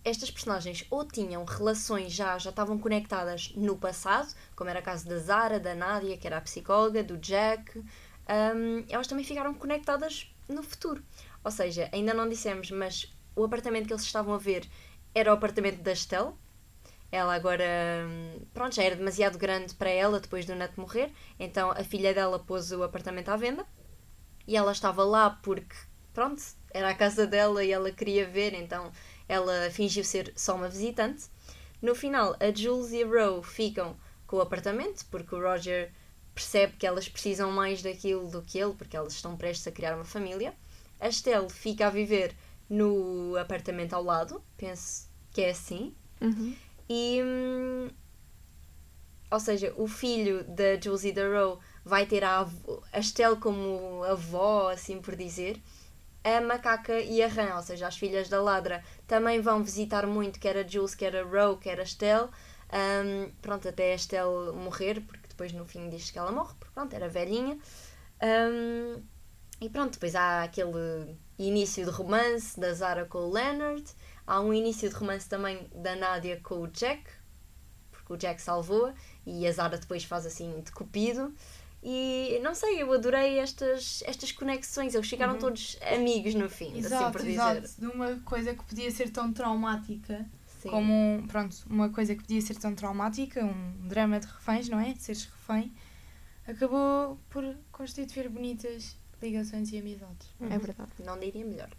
[0.03, 5.07] estas personagens ou tinham relações já, já estavam conectadas no passado, como era o caso
[5.07, 10.34] da Zara, da Nadia, que era a psicóloga, do Jack, um, elas também ficaram conectadas
[10.47, 11.03] no futuro.
[11.43, 14.67] Ou seja, ainda não dissemos, mas o apartamento que eles estavam a ver
[15.13, 16.34] era o apartamento da Estelle.
[17.12, 17.64] Ela agora,
[18.05, 22.14] hum, pronto, já era demasiado grande para ela depois do neto morrer, então a filha
[22.14, 23.66] dela pôs o apartamento à venda
[24.45, 25.76] e ela estava lá porque,
[26.14, 26.41] pronto,
[26.72, 28.91] era a casa dela e ela queria ver, então
[29.28, 31.26] ela fingiu ser só uma visitante.
[31.82, 33.95] No final, a Jules e a Roe ficam
[34.26, 35.91] com o apartamento porque o Roger
[36.34, 39.95] percebe que elas precisam mais daquilo do que ele, porque elas estão prestes a criar
[39.95, 40.53] uma família.
[40.99, 42.36] A Estelle fica a viver
[42.70, 45.95] no apartamento ao lado, penso que é assim.
[46.22, 46.55] Uhum.
[46.89, 47.21] E.
[47.23, 47.89] hum,
[49.29, 52.47] ou seja, o filho da Jules e da Roe vai ter a,
[52.93, 55.61] a Estelle como avó, assim por dizer.
[56.23, 60.39] A macaca e a rã, ou seja, as filhas da ladra, também vão visitar muito,
[60.39, 62.29] quer a Jules, quer a Roe, quer a Estelle.
[62.73, 66.73] Hum, pronto, até a Estelle morrer, porque depois no fim diz que ela morre, porque
[66.73, 67.57] pronto, era velhinha.
[68.21, 69.01] Hum,
[69.59, 73.83] e pronto, depois há aquele início de romance da Zara com o Leonard.
[74.28, 77.01] Há um início de romance também da Nádia com o Jack,
[77.91, 78.93] porque o Jack salvou
[79.25, 81.34] e a Zara depois faz assim de cupido.
[81.82, 84.93] E não sei, eu adorei estas, estas conexões.
[84.93, 87.34] Eles ficaram todos amigos no fim, assim Exato, por dizer.
[87.34, 87.80] exato.
[87.80, 90.25] De uma coisa que podia ser tão traumática
[90.61, 90.69] Sim.
[90.71, 94.80] como um- pronto, uma coisa que podia ser tão traumática, um drama de reféns, não
[94.80, 94.91] é?
[94.93, 95.71] De seres refém,
[96.45, 100.28] acabou por constituir bonitas ligações e amizades.
[100.41, 100.91] É verdade.
[101.05, 101.69] Não diria melhor.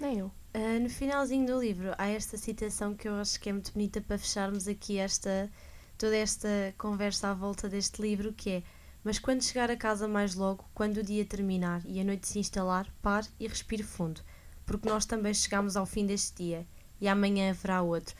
[0.00, 0.30] Nem eu.
[0.54, 4.02] Ah, no finalzinho do livro há esta citação que eu acho que é muito bonita
[4.02, 5.50] para fecharmos aqui esta
[5.96, 8.62] toda esta conversa à volta deste livro que é
[9.02, 12.38] mas quando chegar a casa mais logo, quando o dia terminar e a noite se
[12.38, 14.20] instalar, pare e respire fundo,
[14.66, 16.66] porque nós também chegamos ao fim deste dia
[17.00, 18.14] e amanhã haverá outro.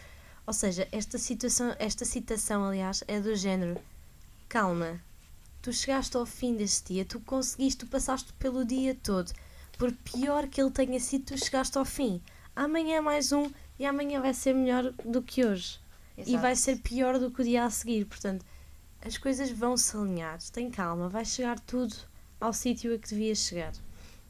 [0.46, 3.80] Ou seja, esta situação, esta citação, aliás, é do género:
[4.48, 5.00] calma,
[5.60, 9.30] tu chegaste ao fim deste dia, tu conseguiste, tu passaste pelo dia todo.
[9.82, 12.22] Por pior que ele tenha sido, tu chegaste ao fim.
[12.54, 15.80] Amanhã é mais um e amanhã vai ser melhor do que hoje.
[16.16, 16.38] E Exato.
[16.38, 18.04] vai ser pior do que o dia a seguir.
[18.04, 18.46] Portanto,
[19.04, 20.38] as coisas vão se alinhar.
[20.52, 21.96] Tem calma, vai chegar tudo
[22.40, 23.72] ao sítio a que devia chegar.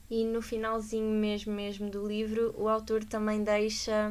[0.08, 4.10] E no finalzinho mesmo, mesmo do livro, o autor também deixa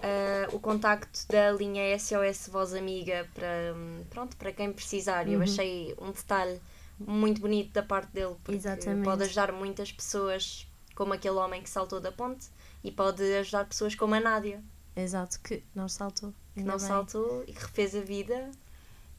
[0.00, 3.74] ah, o contacto da linha SOS Voz Amiga para,
[4.10, 5.26] pronto, para quem precisar.
[5.26, 5.42] Eu Uhum.
[5.42, 6.60] achei um detalhe
[7.00, 9.02] muito bonito da parte dele, porque Exatamente.
[9.04, 10.67] pode ajudar muitas pessoas,
[10.98, 12.48] como aquele homem que saltou da ponte,
[12.82, 14.60] e pode ajudar pessoas como a Nádia,
[14.96, 16.34] Exato, que não saltou.
[16.52, 16.86] que não bem.
[16.88, 18.50] saltou e que refez a vida.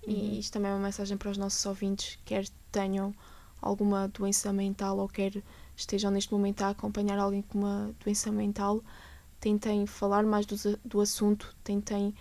[0.06, 3.16] E isto também é uma mensagem para os nossos ouvintes, quer tenham
[3.62, 5.42] alguma doença mental ou quer
[5.74, 8.84] estejam neste momento a acompanhar alguém com uma doença mental,
[9.40, 12.14] tentem falar mais do, do assunto, tentem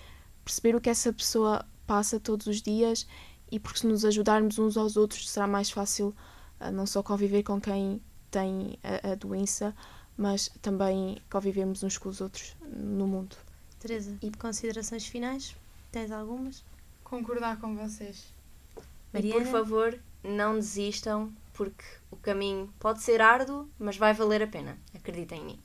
[0.44, 3.08] perceber o que essa pessoa passa todos os dias
[3.50, 6.14] e porque se nos ajudarmos uns aos outros será mais fácil
[6.60, 8.00] ah, não só conviver com quem
[8.30, 9.74] tem a, a doença,
[10.16, 13.36] mas também convivermos uns com os outros no mundo.
[13.78, 15.54] Teresa, e considerações finais?
[15.92, 16.64] Tens algumas?
[17.04, 18.32] Concordar com vocês.
[18.76, 19.50] E por Mariana?
[19.50, 24.76] favor, não desistam, porque o caminho pode ser árduo, mas vai valer a pena.
[24.94, 25.58] Acreditem em mim.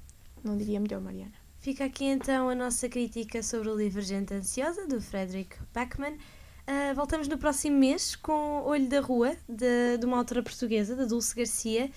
[0.44, 1.34] Não diria melhor, Mariana.
[1.60, 6.18] Fica aqui então a nossa crítica sobre o livro Gente Ansiosa, do Frederick Beckman.
[6.66, 11.06] Ah, voltamos no próximo mês com Olho da Rua, de, de uma autora portuguesa, da
[11.06, 11.92] Dulce Garcia.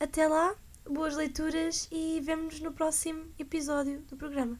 [0.00, 0.54] Até lá,
[0.88, 4.58] boas leituras e vemo-nos no próximo episódio do programa.